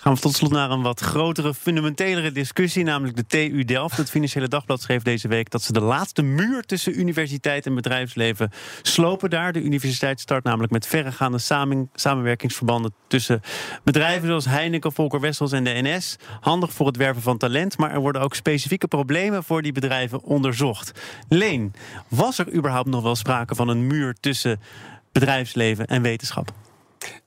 Gaan 0.05 0.15
we 0.15 0.19
tot 0.19 0.35
slot 0.35 0.51
naar 0.51 0.71
een 0.71 0.81
wat 0.81 0.99
grotere, 0.99 1.53
fundamentelere 1.53 2.31
discussie, 2.31 2.83
namelijk 2.83 3.17
de 3.17 3.25
TU 3.25 3.63
Delft. 3.63 3.97
Het 3.97 4.09
Financiële 4.09 4.47
Dagblad 4.47 4.81
schreef 4.81 5.01
deze 5.01 5.27
week 5.27 5.49
dat 5.49 5.61
ze 5.61 5.73
de 5.73 5.81
laatste 5.81 6.21
muur 6.21 6.63
tussen 6.63 6.99
universiteit 6.99 7.65
en 7.65 7.75
bedrijfsleven 7.75 8.51
slopen 8.81 9.29
daar. 9.29 9.53
De 9.53 9.61
universiteit 9.61 10.19
start 10.19 10.43
namelijk 10.43 10.71
met 10.71 10.87
verregaande 10.87 11.37
samenwerkingsverbanden 11.93 12.93
tussen 13.07 13.41
bedrijven 13.83 14.27
zoals 14.27 14.45
Heineken, 14.45 14.91
Volker 14.91 15.19
Wessels 15.19 15.51
en 15.51 15.63
de 15.63 15.79
NS. 15.81 16.15
Handig 16.39 16.73
voor 16.73 16.87
het 16.87 16.97
werven 16.97 17.21
van 17.21 17.37
talent, 17.37 17.77
maar 17.77 17.91
er 17.91 17.99
worden 17.99 18.21
ook 18.21 18.35
specifieke 18.35 18.87
problemen 18.87 19.43
voor 19.43 19.61
die 19.61 19.71
bedrijven 19.71 20.23
onderzocht. 20.23 20.91
Leen, 21.29 21.73
was 22.07 22.37
er 22.37 22.53
überhaupt 22.53 22.89
nog 22.89 23.03
wel 23.03 23.15
sprake 23.15 23.55
van 23.55 23.67
een 23.67 23.87
muur 23.87 24.15
tussen 24.19 24.59
bedrijfsleven 25.11 25.85
en 25.85 26.01
wetenschap? 26.01 26.64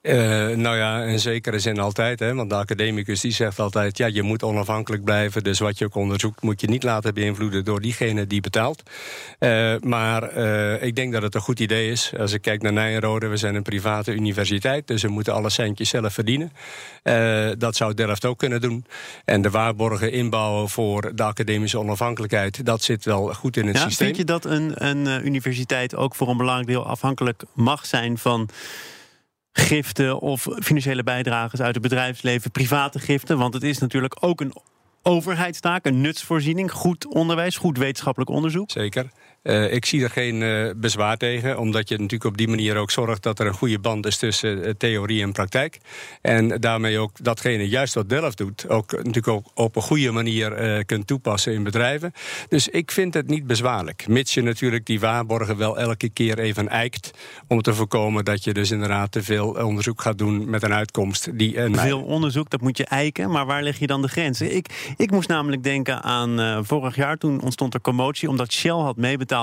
Uh, 0.02 0.14
nou 0.56 0.76
ja, 0.76 1.02
in 1.02 1.18
zekere 1.18 1.58
zin 1.58 1.78
altijd. 1.78 2.18
Hè, 2.20 2.34
want 2.34 2.50
de 2.50 2.56
academicus 2.56 3.20
die 3.20 3.32
zegt 3.32 3.58
altijd... 3.58 3.98
ja, 3.98 4.06
je 4.06 4.22
moet 4.22 4.42
onafhankelijk 4.42 5.04
blijven. 5.04 5.44
Dus 5.44 5.58
wat 5.58 5.78
je 5.78 5.84
ook 5.84 5.94
onderzoekt 5.94 6.42
moet 6.42 6.60
je 6.60 6.68
niet 6.68 6.82
laten 6.82 7.14
beïnvloeden... 7.14 7.64
door 7.64 7.80
diegene 7.80 8.26
die 8.26 8.40
betaalt. 8.40 8.82
Uh, 9.40 9.74
maar 9.80 10.36
uh, 10.36 10.82
ik 10.82 10.96
denk 10.96 11.12
dat 11.12 11.22
het 11.22 11.34
een 11.34 11.40
goed 11.40 11.60
idee 11.60 11.90
is. 11.90 12.12
Als 12.18 12.32
ik 12.32 12.42
kijk 12.42 12.62
naar 12.62 12.72
Nijrode, 12.72 13.26
we 13.26 13.36
zijn 13.36 13.54
een 13.54 13.62
private 13.62 14.12
universiteit... 14.12 14.86
dus 14.86 15.02
we 15.02 15.08
moeten 15.08 15.32
alle 15.32 15.50
centjes 15.50 15.88
zelf 15.88 16.12
verdienen. 16.12 16.52
dat 17.58 17.76
zou 17.76 17.94
Delft 17.94 18.24
ook 18.24 18.38
kunnen 18.38 18.60
doen. 18.60 18.84
En 19.24 19.42
de 19.42 19.50
waarborgen 19.50 20.12
inbouwen 20.12 20.68
voor 20.68 21.14
de 21.14 21.22
academische 21.22 21.78
onafhankelijkheid... 21.78 22.64
dat 22.64 22.82
zit 22.82 23.04
wel 23.04 23.34
goed 23.34 23.56
in 23.56 23.66
het 23.66 23.76
ja, 23.76 23.82
systeem. 23.82 24.06
Vind 24.06 24.18
je 24.18 24.24
dat 24.24 24.44
een, 24.44 24.72
een 24.74 25.26
universiteit 25.26 25.94
ook 25.94 26.14
voor 26.14 26.28
een 26.28 26.36
belangrijk 26.36 26.68
deel 26.68 26.86
afhankelijk 26.86 27.42
mag 27.54 27.86
zijn... 27.86 28.18
van 28.18 28.48
giften 29.58 30.20
of 30.20 30.46
financiële 30.58 31.02
bijdragers 31.02 31.60
uit 31.60 31.74
het 31.74 31.82
bedrijfsleven, 31.82 32.50
private 32.50 32.98
giften. 32.98 33.38
Want 33.38 33.54
het 33.54 33.62
is 33.62 33.78
natuurlijk 33.78 34.16
ook 34.20 34.40
een 34.40 34.52
overheidstaak, 35.02 35.86
een 35.86 36.00
nutsvoorziening, 36.00 36.72
goed 36.72 37.06
onderwijs, 37.06 37.56
goed 37.56 37.78
wetenschappelijk 37.78 38.30
onderzoek. 38.30 38.70
Zeker. 38.70 39.10
Uh, 39.48 39.72
ik 39.72 39.84
zie 39.84 40.02
er 40.02 40.10
geen 40.10 40.40
uh, 40.40 40.70
bezwaar 40.76 41.16
tegen, 41.16 41.58
omdat 41.58 41.88
je 41.88 41.94
natuurlijk 41.94 42.24
op 42.24 42.36
die 42.36 42.48
manier 42.48 42.76
ook 42.76 42.90
zorgt 42.90 43.22
dat 43.22 43.38
er 43.38 43.46
een 43.46 43.54
goede 43.54 43.78
band 43.78 44.06
is 44.06 44.18
tussen 44.18 44.58
uh, 44.58 44.70
theorie 44.78 45.22
en 45.22 45.32
praktijk. 45.32 45.78
En 46.22 46.60
daarmee 46.60 46.98
ook 46.98 47.10
datgene 47.22 47.68
juist 47.68 47.94
wat 47.94 48.08
Delft 48.08 48.38
doet, 48.38 48.68
ook 48.68 48.92
natuurlijk 48.92 49.28
ook 49.28 49.46
op 49.54 49.76
een 49.76 49.82
goede 49.82 50.10
manier 50.10 50.84
kunt 50.84 51.06
toepassen 51.06 51.52
in 51.52 51.62
bedrijven. 51.62 52.12
Dus 52.48 52.68
ik 52.68 52.90
vind 52.90 53.14
het 53.14 53.28
niet 53.28 53.46
bezwaarlijk, 53.46 54.08
mits 54.08 54.34
je 54.34 54.42
natuurlijk 54.42 54.86
die 54.86 55.00
waarborgen 55.00 55.56
wel 55.56 55.78
elke 55.78 56.08
keer 56.08 56.38
even 56.38 56.68
eikt, 56.68 57.10
om 57.46 57.62
te 57.62 57.74
voorkomen 57.74 58.24
dat 58.24 58.44
je 58.44 58.52
dus 58.52 58.70
inderdaad 58.70 59.12
te 59.12 59.22
veel 59.22 59.48
onderzoek 59.50 60.02
gaat 60.02 60.18
doen 60.18 60.50
met 60.50 60.62
een 60.62 60.72
uitkomst 60.72 61.38
die. 61.38 61.56
Veel 61.72 62.02
onderzoek, 62.02 62.50
dat 62.50 62.60
moet 62.60 62.76
je 62.76 62.84
eiken, 62.84 63.30
maar 63.30 63.46
waar 63.46 63.62
leg 63.62 63.78
je 63.78 63.86
dan 63.86 64.02
de 64.02 64.08
grenzen? 64.08 64.56
Ik, 64.56 64.94
ik 64.96 65.10
moest 65.10 65.28
namelijk 65.28 65.62
denken 65.62 66.02
aan 66.02 66.64
vorig 66.64 66.96
jaar, 66.96 67.16
toen 67.16 67.40
ontstond 67.40 67.74
er 67.74 67.80
commotie 67.80 68.28
omdat 68.28 68.52
Shell 68.52 68.70
had 68.70 68.96
meebetaald 68.96 69.36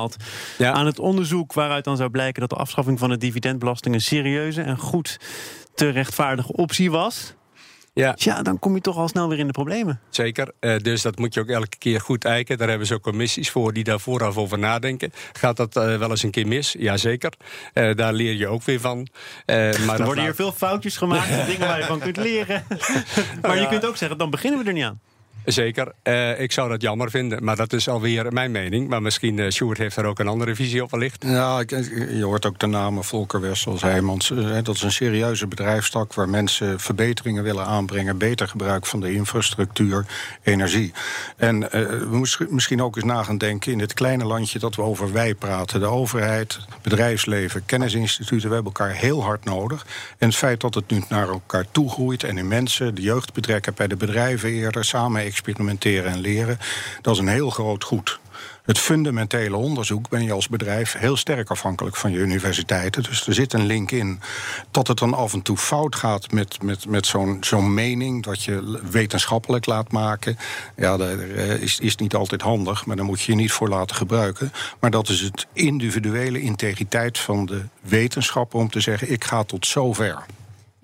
ja. 0.58 0.72
aan 0.72 0.86
het 0.86 1.00
onderzoek 1.00 1.54
waaruit 1.54 1.84
dan 1.84 1.98
zou 1.98 2.10
blijken 2.10 2.42
dat 2.42 2.50
de 2.50 2.56
afschaffing 2.56 3.00
van 3.00 3.10
de 3.10 3.18
dividendbelasting 3.18 3.96
een 3.96 4.02
serieuze 4.02 4.62
en 4.62 4.78
goed 4.78 5.20
te 5.76 5.90
rechtvaardige 5.90 6.54
optie 6.54 6.92
was. 6.92 7.34
Ja. 7.94 8.14
ja, 8.18 8.42
dan 8.42 8.60
kom 8.60 8.76
je 8.76 8.82
toch 8.82 8.98
al 8.98 9.08
snel 9.08 9.30
weer 9.30 9.40
in 9.40 9.48
de 9.48 9.54
problemen. 9.54 10.00
Zeker, 10.10 10.52
uh, 10.60 10.78
dus 10.78 11.02
dat 11.02 11.18
moet 11.18 11.34
je 11.34 11.40
ook 11.40 11.48
elke 11.48 11.78
keer 11.78 12.02
goed 12.02 12.26
eiken. 12.26 12.58
Daar 12.58 12.70
hebben 12.70 12.88
ze 12.88 12.94
ook 12.94 13.02
commissies 13.02 13.50
voor 13.50 13.74
die 13.74 13.84
daar 13.84 14.00
vooraf 14.00 14.38
over 14.38 14.60
nadenken. 14.60 15.12
Gaat 15.34 15.58
dat 15.58 15.78
uh, 15.78 15.98
wel 15.98 16.10
eens 16.10 16.24
een 16.24 16.32
keer 16.32 16.48
mis? 16.48 16.76
Jazeker. 16.80 17.34
Uh, 17.74 17.96
daar 17.96 18.14
leer 18.14 18.34
je 18.34 18.48
ook 18.48 18.64
weer 18.64 18.80
van. 18.80 19.08
maar 19.46 20.00
er 20.00 20.06
worden 20.06 20.24
hier 20.24 20.36
veel 20.36 20.52
foutjes 20.52 20.98
gemaakt, 20.98 21.46
dingen 21.52 21.68
waar 21.68 21.80
je 21.80 21.86
van 21.86 22.00
kunt 22.00 22.18
leren. 22.18 22.64
maar 23.42 23.60
je 23.60 23.68
kunt 23.68 23.86
ook 23.86 23.98
zeggen, 23.98 24.18
dan 24.18 24.30
beginnen 24.30 24.60
we 24.60 24.68
er 24.68 24.74
niet 24.74 24.84
aan. 24.84 25.00
Zeker. 25.46 25.92
Uh, 26.04 26.40
ik 26.40 26.52
zou 26.52 26.70
dat 26.70 26.82
jammer 26.82 27.10
vinden, 27.10 27.44
maar 27.44 27.56
dat 27.56 27.74
is 27.74 27.90
alweer 27.90 28.34
mijn 28.34 28.52
mening. 28.52 28.88
Maar 28.88 29.02
misschien, 29.02 29.38
uh, 29.38 29.50
Sjoerd 29.50 29.78
heeft 29.78 29.96
er 29.96 30.06
ook 30.06 30.20
een 30.20 30.28
andere 30.28 30.56
visie 30.56 30.84
op 30.84 30.92
wellicht. 30.92 31.24
Ja, 31.28 31.60
je 32.10 32.24
hoort 32.24 32.46
ook 32.46 32.60
de 32.60 32.68
namen 32.68 33.04
Volker 33.04 33.42
Wessels, 33.42 33.82
Heijmans. 33.82 34.30
Uh, 34.30 34.58
dat 34.64 34.76
is 34.76 34.82
een 34.82 34.92
serieuze 34.92 35.48
bedrijfstak 35.48 36.14
waar 36.14 36.30
mensen 36.30 36.80
verbeteringen 36.80 37.44
willen 37.44 37.66
aanbrengen. 37.66 38.18
Beter 38.18 38.48
gebruik 38.48 38.86
van 38.86 39.00
de 39.00 39.14
infrastructuur, 39.14 40.06
energie. 40.44 40.94
En 41.38 41.60
we 41.60 42.46
misschien 42.50 42.82
ook 42.82 42.96
eens 42.96 43.06
na 43.06 43.24
gaan 43.24 43.38
denken 43.38 43.72
in 43.72 43.78
dit 43.78 43.94
kleine 43.94 44.26
landje 44.26 44.60
dat 44.60 44.76
we 44.76 44.82
over 44.82 45.14
wij 45.14 45.36
praten. 45.36 45.80
De 45.80 45.86
overheid, 45.86 46.60
bedrijfsleven, 46.82 47.66
kennisinstituten, 47.66 48.50
we 48.50 48.56
hebben 48.56 48.74
elkaar 48.74 48.96
heel 48.96 49.24
hard 49.24 49.46
nodig. 49.46 49.86
En 50.18 50.28
het 50.28 50.38
feit 50.38 50.62
dat 50.62 50.74
het 50.74 50.90
nu 50.90 51.04
naar 51.10 51.28
elkaar 51.28 51.66
toe 51.72 51.90
groeit 51.90 52.24
en 52.24 52.38
in 52.38 52.48
mensen, 52.48 52.96
de 52.96 53.02
jeugd 53.02 53.34
betrekken 53.34 53.74
bij 53.74 53.88
de 53.88 53.96
bedrijven 53.96 54.50
eerder, 54.50 54.86
samen 54.86 55.22
experimenteren 55.36 56.12
en 56.12 56.20
leren. 56.20 56.58
Dat 57.02 57.14
is 57.14 57.20
een 57.20 57.28
heel 57.28 57.50
groot 57.50 57.84
goed. 57.84 58.20
Het 58.64 58.78
fundamentele 58.80 59.56
onderzoek 59.56 60.10
ben 60.10 60.24
je 60.24 60.32
als 60.32 60.48
bedrijf 60.48 60.94
heel 60.98 61.18
sterk 61.18 61.50
afhankelijk 61.50 61.96
van 61.96 62.12
je 62.12 62.18
universiteiten. 62.18 63.04
Dus 63.04 63.28
er 63.28 63.34
zit 63.34 63.54
een 63.54 63.66
link 63.66 63.92
in 63.92 64.20
dat 64.72 64.88
het 64.88 64.98
dan 64.98 65.14
af 65.14 65.34
en 65.34 65.42
toe 65.42 65.58
fout 65.58 65.96
gaat 65.96 66.32
met, 66.32 66.62
met, 66.62 66.88
met 66.88 67.06
zo'n 67.06 67.38
zo'n 67.42 67.74
mening 67.74 68.24
dat 68.24 68.44
je 68.44 68.80
wetenschappelijk 68.92 69.66
laat 69.66 69.92
maken. 69.92 70.38
Ja, 70.76 70.98
dat 70.98 71.20
is, 71.60 71.80
is 71.80 71.96
niet 71.96 72.16
altijd 72.16 72.42
handig, 72.42 72.86
maar 72.86 72.96
daar 72.96 73.06
moet 73.06 73.22
je 73.22 73.32
je 73.32 73.38
niet 73.38 73.52
voor 73.52 73.70
laten 73.70 73.96
gebruiken. 73.96 74.52
Maar 74.80 74.92
dat 74.92 75.10
is 75.10 75.22
het 75.22 75.48
individuele 75.54 76.42
integriteit 76.42 77.18
van 77.18 77.46
de 77.46 77.62
wetenschapper 77.82 78.60
om 78.60 78.70
te 78.70 78.80
zeggen: 78.80 79.12
ik 79.12 79.24
ga 79.24 79.44
tot 79.44 79.66
zover. 79.66 80.26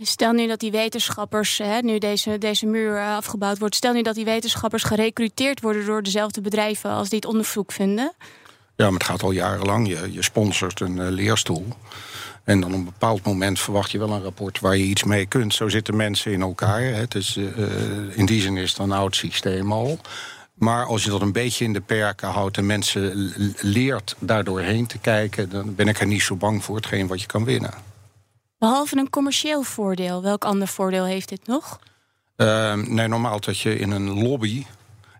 Stel 0.03 0.31
nu 0.31 0.47
dat 0.47 0.59
die 0.59 0.71
wetenschappers, 0.71 1.57
hè, 1.57 1.79
nu 1.79 1.97
deze, 1.97 2.37
deze 2.37 2.65
muur 2.65 2.97
eh, 2.97 3.15
afgebouwd 3.15 3.59
wordt, 3.59 3.75
stel 3.75 3.93
nu 3.93 4.01
dat 4.01 4.15
die 4.15 4.25
wetenschappers 4.25 4.83
gerecruiteerd 4.83 5.61
worden 5.61 5.85
door 5.85 6.03
dezelfde 6.03 6.41
bedrijven 6.41 6.89
als 6.89 7.09
die 7.09 7.19
het 7.19 7.27
onderzoek 7.27 7.71
vinden. 7.71 8.13
Ja, 8.75 8.85
maar 8.85 8.93
het 8.93 9.03
gaat 9.03 9.23
al 9.23 9.31
jarenlang. 9.31 9.87
Je, 9.87 10.11
je 10.11 10.21
sponsort 10.21 10.79
een 10.79 10.97
uh, 10.97 11.07
leerstoel. 11.09 11.67
En 12.43 12.61
dan 12.61 12.69
op 12.69 12.77
een 12.77 12.85
bepaald 12.85 13.23
moment 13.23 13.59
verwacht 13.59 13.91
je 13.91 13.97
wel 13.97 14.09
een 14.09 14.23
rapport 14.23 14.59
waar 14.59 14.77
je 14.77 14.83
iets 14.83 15.03
mee 15.03 15.25
kunt. 15.25 15.53
Zo 15.53 15.69
zitten 15.69 15.95
mensen 15.95 16.31
in 16.31 16.41
elkaar. 16.41 16.81
Hè. 16.81 17.03
Is, 17.09 17.35
uh, 17.35 17.47
in 18.17 18.25
die 18.25 18.41
zin 18.41 18.57
is 18.57 18.69
het 18.69 18.79
een 18.79 18.91
oud 18.91 19.15
systeem 19.15 19.71
al. 19.71 19.99
Maar 20.53 20.85
als 20.85 21.03
je 21.03 21.09
dat 21.09 21.21
een 21.21 21.31
beetje 21.31 21.65
in 21.65 21.73
de 21.73 21.81
perken 21.81 22.29
houdt 22.29 22.57
en 22.57 22.65
mensen 22.65 23.33
leert 23.61 24.15
daardoorheen 24.19 24.87
te 24.87 24.97
kijken, 24.97 25.49
dan 25.49 25.75
ben 25.75 25.87
ik 25.87 25.99
er 25.99 26.07
niet 26.07 26.21
zo 26.21 26.35
bang 26.35 26.63
voor 26.63 26.75
hetgeen 26.75 27.07
wat 27.07 27.21
je 27.21 27.27
kan 27.27 27.45
winnen. 27.45 27.90
Behalve 28.61 28.97
een 28.97 29.09
commercieel 29.09 29.63
voordeel, 29.63 30.21
welk 30.21 30.45
ander 30.45 30.67
voordeel 30.67 31.05
heeft 31.05 31.29
dit 31.29 31.47
nog? 31.47 31.79
Uh, 32.37 32.73
nee, 32.73 33.07
normaal 33.07 33.39
dat 33.39 33.59
je 33.59 33.79
in 33.79 33.91
een 33.91 34.23
lobby 34.23 34.65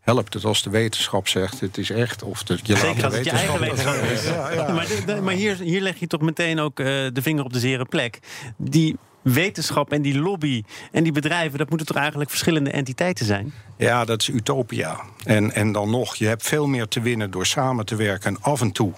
helpt 0.01 0.33
het 0.33 0.45
als 0.45 0.63
de 0.63 0.69
wetenschap 0.69 1.27
zegt 1.27 1.59
het 1.59 1.77
is 1.77 1.89
echt. 1.89 2.23
Of 2.23 2.43
de, 2.43 2.59
je 2.63 2.77
Zeker 2.77 3.05
als 3.05 3.15
het 3.15 3.25
je 3.25 3.31
eigen 3.31 3.59
wetenschap 3.59 3.95
is. 3.95 4.23
Ja, 4.29 4.51
ja. 4.51 4.71
Maar, 4.71 5.23
maar 5.23 5.33
hier, 5.33 5.57
hier, 5.57 5.81
leg 5.81 5.99
je 5.99 6.07
toch 6.07 6.21
meteen 6.21 6.59
ook 6.59 6.79
uh, 6.79 6.85
de 6.85 7.21
vinger 7.21 7.43
op 7.43 7.53
de 7.53 7.59
zere 7.59 7.85
plek. 7.85 8.19
Die 8.57 8.97
wetenschap 9.21 9.91
en 9.91 10.01
die 10.01 10.19
lobby 10.19 10.63
en 10.91 11.03
die 11.03 11.11
bedrijven, 11.11 11.57
dat 11.57 11.69
moeten 11.69 11.87
toch 11.87 11.97
eigenlijk 11.97 12.29
verschillende 12.29 12.71
entiteiten 12.71 13.25
zijn? 13.25 13.53
Ja, 13.77 14.05
dat 14.05 14.21
is 14.21 14.27
utopia. 14.27 15.01
En, 15.23 15.51
en 15.53 15.71
dan 15.71 15.89
nog, 15.89 16.15
je 16.15 16.27
hebt 16.27 16.43
veel 16.43 16.67
meer 16.67 16.87
te 16.87 17.01
winnen 17.01 17.31
door 17.31 17.45
samen 17.45 17.85
te 17.85 17.95
werken 17.95 18.35
en 18.35 18.41
af 18.41 18.61
en 18.61 18.71
toe 18.71 18.93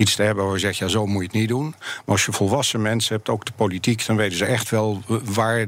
iets 0.00 0.14
te 0.14 0.22
hebben 0.22 0.44
waar 0.44 0.54
je 0.54 0.60
zegt, 0.60 0.76
ja, 0.76 0.88
zo 0.88 1.06
moet 1.06 1.20
je 1.20 1.26
het 1.26 1.32
niet 1.32 1.48
doen. 1.48 1.74
Maar 1.78 2.02
als 2.04 2.24
je 2.24 2.32
volwassen 2.32 2.82
mensen 2.82 3.14
hebt, 3.14 3.28
ook 3.28 3.44
de 3.44 3.52
politiek, 3.56 4.06
dan 4.06 4.16
weten 4.16 4.38
ze 4.38 4.44
echt 4.44 4.70
wel 4.70 5.02
waar 5.24 5.66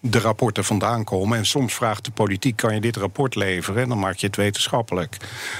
de 0.00 0.18
rapporten 0.18 0.64
vandaan 0.64 1.04
komen. 1.04 1.38
En 1.38 1.46
soms 1.46 1.74
vraagt 1.74 2.04
de 2.04 2.10
politiek: 2.10 2.56
kan 2.56 2.74
je 2.74 2.80
dit 2.80 2.96
rapport 2.96 3.34
leveren? 3.34 3.82
En 3.82 3.88
dan 3.88 3.98
maak 3.98 4.16
je 4.16 4.26
het 4.26 4.36
wetenschappelijk. 4.36 5.16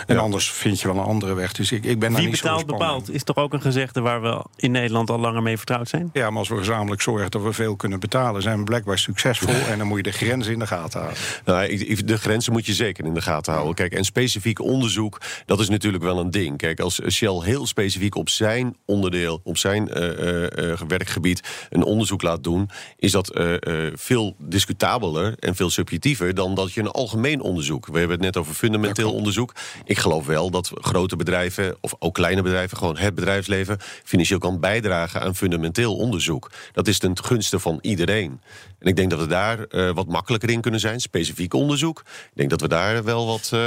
En 0.06 0.18
anders 0.18 0.50
vind 0.50 0.80
je 0.80 0.86
wel 0.86 0.96
een 0.96 1.04
andere 1.04 1.34
weg. 1.34 1.52
Dus 1.52 1.72
ik, 1.72 1.84
ik 1.84 1.98
ben 1.98 2.10
daar 2.10 2.20
Wie 2.20 2.28
niet 2.28 2.40
betaalt 2.40 2.60
zo 2.60 2.66
bepaalt 2.66 3.10
is 3.10 3.24
toch 3.24 3.36
ook 3.36 3.52
een 3.52 3.60
gezegde 3.60 4.00
waar 4.00 4.22
we 4.22 4.44
in 4.56 4.70
Nederland 4.70 5.10
al 5.10 5.18
langer 5.18 5.42
mee 5.42 5.56
vertrouwd 5.56 5.88
zijn? 5.88 6.10
Ja, 6.12 6.30
maar 6.30 6.38
als 6.38 6.48
we 6.48 6.56
gezamenlijk 6.56 7.02
zorgen 7.02 7.30
dat 7.30 7.42
we 7.42 7.52
veel 7.52 7.76
kunnen 7.76 8.00
betalen, 8.00 8.42
zijn 8.42 8.58
we 8.58 8.64
blijkbaar 8.64 8.98
succesvol. 8.98 9.54
En 9.70 9.78
dan 9.78 9.86
moet 9.86 9.96
je 9.96 10.02
de 10.02 10.12
grenzen 10.12 10.52
in 10.52 10.58
de 10.58 10.66
gaten 10.66 11.00
houden. 11.00 11.22
Nou, 11.44 12.04
de 12.04 12.18
grenzen 12.18 12.52
moet 12.52 12.66
je 12.66 12.74
zeker 12.74 13.04
in 13.04 13.14
de 13.14 13.22
gaten 13.22 13.52
houden. 13.52 13.74
Kijk, 13.74 13.92
en 13.92 14.04
specifiek 14.04 14.60
onderzoek, 14.60 15.20
dat 15.46 15.60
is 15.60 15.68
natuurlijk 15.68 16.02
wel 16.02 16.18
een 16.18 16.30
ding. 16.30 16.56
Kijk, 16.56 16.80
als 16.80 17.00
Shell 17.08 17.40
heel 17.42 17.66
specifiek 17.66 17.98
op 18.08 18.28
zijn 18.28 18.76
onderdeel, 18.84 19.40
op 19.44 19.58
zijn 19.58 19.88
eh, 19.88 20.10
eh, 20.10 20.70
eh, 20.72 20.80
werkgebied 20.88 21.40
een 21.70 21.82
onderzoek 21.82 22.22
laat 22.22 22.44
doen, 22.44 22.68
is 22.96 23.12
dat 23.12 23.30
eh, 23.30 23.54
eh, 23.54 23.92
veel 23.96 24.34
discutabeler 24.38 25.34
en 25.38 25.54
veel 25.54 25.70
subjectiever 25.70 26.34
dan 26.34 26.54
dat 26.54 26.72
je 26.72 26.80
een 26.80 26.88
algemeen 26.90 27.40
onderzoek. 27.40 27.86
We 27.86 27.98
hebben 27.98 28.16
het 28.16 28.24
net 28.24 28.36
over 28.36 28.54
fundamenteel 28.54 29.12
onderzoek. 29.12 29.52
Ik 29.84 29.98
geloof 29.98 30.26
wel 30.26 30.50
dat 30.50 30.70
grote 30.74 31.16
bedrijven, 31.16 31.76
of 31.80 31.94
ook 31.98 32.14
kleine 32.14 32.42
bedrijven, 32.42 32.76
gewoon 32.76 32.96
het 32.96 33.14
bedrijfsleven, 33.14 33.78
financieel 34.04 34.38
kan 34.38 34.60
bijdragen 34.60 35.20
aan 35.20 35.36
fundamenteel 35.36 35.96
onderzoek. 35.96 36.50
Dat 36.72 36.88
is 36.88 36.98
ten 36.98 37.18
gunste 37.24 37.58
van 37.58 37.78
iedereen. 37.80 38.40
En 38.78 38.86
ik 38.88 38.96
denk 38.96 39.10
dat 39.10 39.18
we 39.20 39.26
daar 39.26 39.64
eh, 39.64 39.90
wat 39.94 40.06
makkelijker 40.06 40.50
in 40.50 40.60
kunnen 40.60 40.80
zijn. 40.80 41.00
Specifiek 41.00 41.54
onderzoek. 41.54 41.98
Ik 42.00 42.30
denk 42.34 42.50
dat 42.50 42.60
we 42.60 42.68
daar 42.68 43.04
wel 43.04 43.26
wat. 43.26 43.50
eh, 43.52 43.60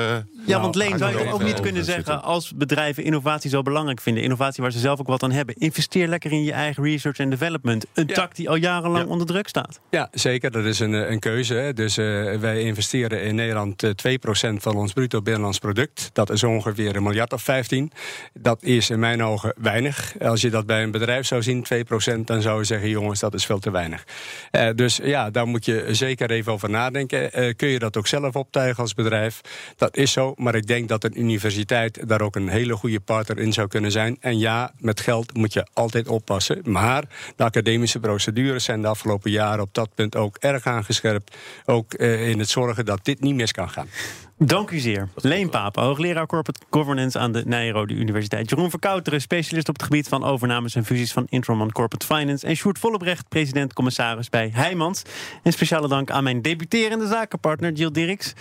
Ja, 0.46 0.62
want 0.62 0.76
Leen, 0.76 0.90
daar 0.90 1.00
zou 1.12 1.12
je 1.26 1.32
ook 1.34 1.44
niet 1.44 1.60
kunnen 1.60 1.86
zitten. 1.86 2.04
zeggen... 2.06 2.24
als 2.24 2.52
bedrijven 2.56 3.04
innovatie 3.04 3.50
zo 3.50 3.62
belangrijk 3.62 4.02
vinden... 4.02 4.23
innovatie 4.24 4.64
waar 4.64 4.72
ze 4.72 4.80
zelf 4.80 5.00
ook 5.00 5.08
wat 5.08 5.24
aan 5.24 5.32
hebben... 5.32 5.56
investeer 5.56 6.08
lekker 6.08 6.32
in 6.32 6.44
je 6.44 6.52
eigen 6.52 6.84
research 6.84 7.18
en 7.18 7.30
development. 7.30 7.86
Een 7.94 8.08
Ja. 8.08 8.14
tak 8.14 8.36
die 8.36 8.50
al 8.50 8.56
jarenlang 8.56 9.06
Ja. 9.06 9.12
onder 9.12 9.28
druk 9.28 9.48
staat. 9.48 9.80
Ja, 9.90 10.08
zeker. 10.12 10.52
Dat 10.52 10.66
is 10.66 10.80
een, 10.80 10.94
eh, 10.94 11.10
een 11.10 11.20
keuze. 11.20 11.54
Hè. 11.54 11.74
Dus 11.74 11.98
eh, 11.98 12.06
wij 12.36 12.62
investeren 12.62 13.22
in 13.24 13.36
Nederland 13.36 13.84
eh, 13.84 13.90
2% 13.90 14.62
van 14.62 14.76
ons 14.76 14.94
bruto 14.94 15.22
binnenlands 15.22 15.60
product. 15.60 16.10
Dat 16.14 16.30
is 16.30 16.44
ongeveer 16.44 16.96
een 16.96 17.04
miljard 17.04 17.34
of 17.34 17.42
15. 17.44 17.92
Dat 18.34 18.64
is 18.64 18.90
in 18.90 19.00
mijn 19.00 19.24
ogen 19.24 19.54
weinig. 19.58 20.14
Als 20.22 20.42
je 20.42 20.50
dat 20.50 20.66
bij 20.66 20.84
een 20.84 20.92
bedrijf 20.92 21.26
zou 21.26 21.42
zien, 21.42 21.64
2%, 21.64 22.28
dan 22.28 22.42
zou 22.42 22.60
je 22.60 22.64
zeggen: 22.66 22.90
jongens, 22.90 23.20
dat 23.20 23.34
is 23.34 23.46
veel 23.46 23.60
te 23.60 23.72
weinig. 23.72 24.04
Eh, 24.52 24.70
dus 24.76 25.00
ja, 25.04 25.30
daar 25.30 25.48
moet 25.48 25.66
je 25.66 25.88
zeker 25.92 26.32
even 26.32 26.52
over 26.52 26.70
nadenken. 26.70 27.32
Eh, 27.34 27.54
kun 27.56 27.68
je 27.68 27.80
dat 27.80 27.98
ook 27.98 28.08
zelf 28.08 28.36
optuigen 28.36 28.84
als 28.84 28.94
bedrijf? 28.94 29.42
Dat 29.76 29.98
is 29.98 30.12
zo, 30.12 30.34
maar 30.38 30.56
ik 30.56 30.68
denk 30.68 30.88
dat 30.90 31.04
een 31.04 31.20
universiteit 31.20 32.08
daar 32.08 32.22
ook 32.22 32.36
een 32.36 32.48
hele 32.48 32.76
goede 32.76 33.00
partner 33.00 33.40
in 33.40 33.54
zou 33.54 33.68
kunnen 33.68 33.92
zijn. 33.92 34.13
En 34.20 34.40
ja, 34.40 34.72
met 34.78 35.00
geld 35.00 35.34
moet 35.38 35.54
je 35.54 35.68
altijd 35.74 36.08
oppassen. 36.08 36.62
Maar 36.64 37.04
de 37.36 37.44
academische 37.44 38.00
procedures 38.00 38.64
zijn 38.64 38.82
de 38.82 38.88
afgelopen 38.88 39.32
jaren 39.32 39.64
op 39.64 39.74
dat 39.74 39.96
punt 39.96 40.16
ook 40.16 40.38
erg 40.38 40.66
aangescherpt. 40.66 41.36
Ook 41.66 41.94
eh, 41.94 42.30
in 42.30 42.40
het 42.40 42.50
zorgen 42.50 42.86
dat 42.86 43.06
dit 43.06 43.22
niet 43.22 43.36
mis 43.36 43.52
kan 43.52 43.70
gaan. 43.70 43.88
Dank 44.38 44.72
u 44.72 44.80
zeer. 44.80 45.10
Leen 45.16 45.50
Papen, 45.50 45.84
hoogleraar 45.84 46.26
Corporate 46.26 46.66
Governance 46.70 47.20
aan 47.20 47.32
de 47.32 47.44
Nijrode 47.46 47.94
Universiteit. 47.94 48.50
Jeroen 48.50 48.70
Verkouteren, 48.70 49.22
specialist 49.22 49.70
op 49.70 49.76
het 49.76 49.84
gebied 49.84 50.08
van 50.08 50.24
overnames 50.24 50.76
en 50.76 50.86
fusies 50.86 51.14
van 51.14 51.26
Introman 51.30 51.72
Corporate 51.72 52.06
Finance. 52.06 52.48
En 52.48 52.56
Sjoerd 52.56 52.80
Vollebrecht, 52.80 53.30
president-commissaris 53.30 54.30
bij 54.30 54.50
Heijmans. 54.54 55.02
En 55.44 55.52
speciale 55.52 55.88
dank 55.88 56.12
aan 56.12 56.24
mijn 56.24 56.42
debuterende 56.42 57.08
zakenpartner 57.08 57.72
Jill 57.72 57.92
Dirks. 57.92 58.34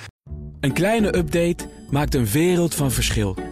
Een 0.60 0.72
kleine 0.72 1.16
update 1.16 1.68
maakt 1.90 2.14
een 2.14 2.26
wereld 2.26 2.74
van 2.74 2.90
verschil. 2.90 3.51